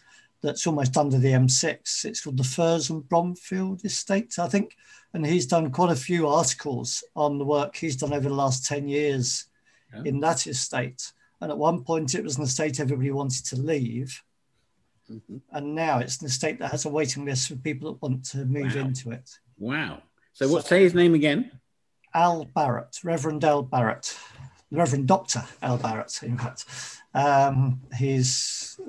that's 0.42 0.68
almost 0.68 0.98
under 0.98 1.18
the 1.18 1.32
M6. 1.32 2.06
It's 2.06 2.22
called 2.22 2.38
the 2.38 2.44
Firs 2.44 2.90
and 2.90 3.08
Bromford 3.08 3.84
Estate, 3.84 4.38
I 4.38 4.48
think. 4.48 4.76
And 5.14 5.26
he's 5.26 5.46
done 5.46 5.72
quite 5.72 5.92
a 5.92 5.96
few 5.96 6.28
articles 6.28 7.04
on 7.16 7.38
the 7.38 7.46
work 7.46 7.76
he's 7.76 7.96
done 7.96 8.14
over 8.14 8.28
the 8.28 8.36
last 8.36 8.66
10 8.66 8.88
years 8.88 9.46
yeah. 9.94 10.02
in 10.06 10.20
that 10.20 10.48
estate. 10.48 11.14
And 11.40 11.52
at 11.52 11.58
one 11.58 11.84
point, 11.84 12.16
it 12.16 12.24
was 12.24 12.38
an 12.38 12.44
estate 12.44 12.80
everybody 12.80 13.12
wanted 13.12 13.46
to 13.46 13.56
leave. 13.56 14.22
Mm-hmm. 15.10 15.38
And 15.52 15.76
now 15.76 16.00
it's 16.00 16.22
an 16.22 16.28
estate 16.28 16.60
that 16.60 16.72
has 16.72 16.86
a 16.86 16.90
waiting 16.90 17.26
list 17.26 17.48
for 17.48 17.56
people 17.56 17.92
that 17.92 18.02
want 18.02 18.26
to 18.26 18.46
move 18.46 18.76
wow. 18.76 18.82
into 18.82 19.12
it. 19.12 19.30
Wow. 19.58 20.02
So, 20.34 20.48
what, 20.48 20.66
say 20.66 20.82
his 20.82 20.96
name 20.96 21.14
again? 21.14 21.52
Al 22.14 22.46
Barrett, 22.46 22.98
Reverend 23.04 23.44
Al 23.44 23.62
Barrett, 23.62 24.18
Reverend 24.72 25.08
Dr. 25.08 25.44
Al 25.62 25.78
Barrett, 25.78 26.22
in 26.24 26.38
fact. 26.38 26.66
Um, 27.14 27.82
he's 27.98 28.80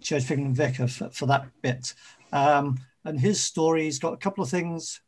Church 0.00 0.30
England 0.30 0.56
vicar 0.56 0.88
for, 0.88 1.10
for, 1.10 1.26
that 1.26 1.46
bit. 1.60 1.92
Um, 2.32 2.78
and 3.04 3.20
his 3.20 3.42
story, 3.42 3.84
he's 3.84 3.98
got 3.98 4.14
a 4.14 4.18
couple 4.18 4.42
of 4.42 4.48
things 4.48 5.02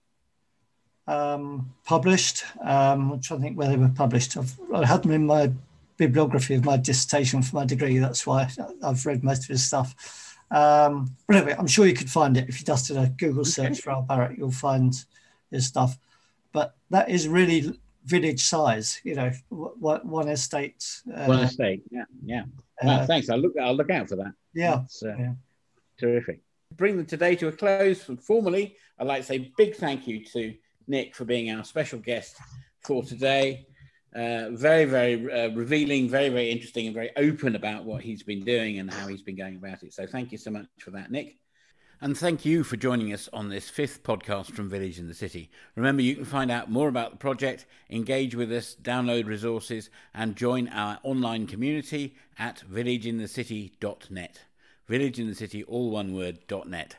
um, 1.06 1.72
published. 1.86 2.44
Um, 2.60 3.12
I'm 3.12 3.20
trying 3.20 3.40
to 3.40 3.44
think 3.46 3.58
where 3.58 3.68
they 3.68 3.76
were 3.76 3.88
published. 3.88 4.36
I've, 4.36 4.54
I 4.74 4.84
had 4.84 5.02
them 5.02 5.12
in 5.12 5.26
my 5.26 5.50
bibliography 5.96 6.56
of 6.56 6.64
my 6.66 6.76
dissertation 6.76 7.42
for 7.42 7.56
my 7.56 7.64
degree. 7.64 7.98
That's 7.98 8.26
why 8.26 8.50
I've 8.82 9.06
read 9.06 9.24
most 9.24 9.44
of 9.44 9.48
his 9.48 9.64
stuff. 9.64 10.36
Um, 10.50 11.16
but 11.26 11.36
anyway, 11.36 11.56
I'm 11.58 11.66
sure 11.66 11.86
you 11.86 11.94
could 11.94 12.10
find 12.10 12.36
it 12.36 12.50
if 12.50 12.60
you 12.60 12.66
just 12.66 12.88
did 12.88 12.98
a 12.98 13.08
Google 13.08 13.46
search 13.46 13.80
for 13.80 13.90
Al 13.90 14.02
Barrett. 14.02 14.36
You'll 14.36 14.50
find 14.50 14.94
his 15.50 15.66
stuff. 15.66 15.98
But 16.52 16.74
that 16.90 17.10
is 17.10 17.28
really 17.28 17.78
village 18.04 18.42
size. 18.42 19.00
You 19.04 19.14
know, 19.14 19.30
one 19.50 20.28
estate. 20.28 21.02
Uh, 21.12 21.26
one 21.26 21.40
estate. 21.40 21.82
Yeah, 21.90 22.04
yeah. 22.24 22.44
Uh, 22.82 23.06
thanks. 23.06 23.28
I'll 23.28 23.38
look. 23.38 23.54
I'll 23.60 23.76
look 23.76 23.90
out 23.90 24.08
for 24.08 24.16
that. 24.16 24.32
Yeah, 24.54 24.84
uh, 25.04 25.16
yeah. 25.18 25.32
Terrific. 25.98 26.40
Bring 26.76 26.96
the 26.96 27.04
today 27.04 27.36
to 27.36 27.48
a 27.48 27.52
close. 27.52 28.02
Formally, 28.20 28.76
I'd 28.98 29.06
like 29.06 29.22
to 29.22 29.26
say 29.26 29.52
big 29.56 29.76
thank 29.76 30.06
you 30.06 30.24
to 30.26 30.54
Nick 30.88 31.14
for 31.14 31.24
being 31.24 31.50
our 31.50 31.64
special 31.64 31.98
guest 31.98 32.36
for 32.82 33.02
today. 33.02 33.66
Uh, 34.14 34.50
very, 34.52 34.86
very 34.86 35.30
uh, 35.30 35.50
revealing, 35.50 36.08
very, 36.08 36.30
very 36.30 36.50
interesting, 36.50 36.86
and 36.86 36.94
very 36.94 37.10
open 37.16 37.54
about 37.54 37.84
what 37.84 38.02
he's 38.02 38.22
been 38.22 38.44
doing 38.44 38.78
and 38.78 38.90
how 38.90 39.06
he's 39.06 39.22
been 39.22 39.36
going 39.36 39.56
about 39.56 39.82
it. 39.82 39.92
So, 39.92 40.06
thank 40.06 40.32
you 40.32 40.38
so 40.38 40.50
much 40.50 40.66
for 40.78 40.90
that, 40.92 41.10
Nick. 41.10 41.36
And 42.00 42.16
thank 42.16 42.44
you 42.44 42.62
for 42.62 42.76
joining 42.76 43.12
us 43.14 43.28
on 43.32 43.48
this 43.48 43.70
fifth 43.70 44.02
podcast 44.02 44.52
from 44.52 44.68
Village 44.68 44.98
in 44.98 45.08
the 45.08 45.14
City. 45.14 45.50
Remember, 45.76 46.02
you 46.02 46.14
can 46.14 46.26
find 46.26 46.50
out 46.50 46.70
more 46.70 46.88
about 46.88 47.12
the 47.12 47.16
project, 47.16 47.64
engage 47.88 48.34
with 48.34 48.52
us, 48.52 48.76
download 48.82 49.26
resources, 49.26 49.88
and 50.12 50.36
join 50.36 50.68
our 50.68 50.98
online 51.02 51.46
community 51.46 52.14
at 52.38 52.62
villageinthecity.net. 52.70 54.40
Village 54.86 55.18
in 55.18 55.26
the 55.26 55.34
City, 55.34 55.64
all 55.64 55.90
one 55.90 56.14
word, 56.14 56.38
.net. 56.66 56.96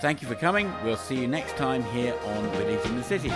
Thank 0.00 0.20
you 0.20 0.26
for 0.26 0.34
coming. 0.34 0.72
We'll 0.82 0.96
see 0.96 1.20
you 1.20 1.28
next 1.28 1.56
time 1.56 1.84
here 1.84 2.14
on 2.24 2.50
Village 2.50 2.84
in 2.86 2.96
the 2.96 3.04
City. 3.04 3.32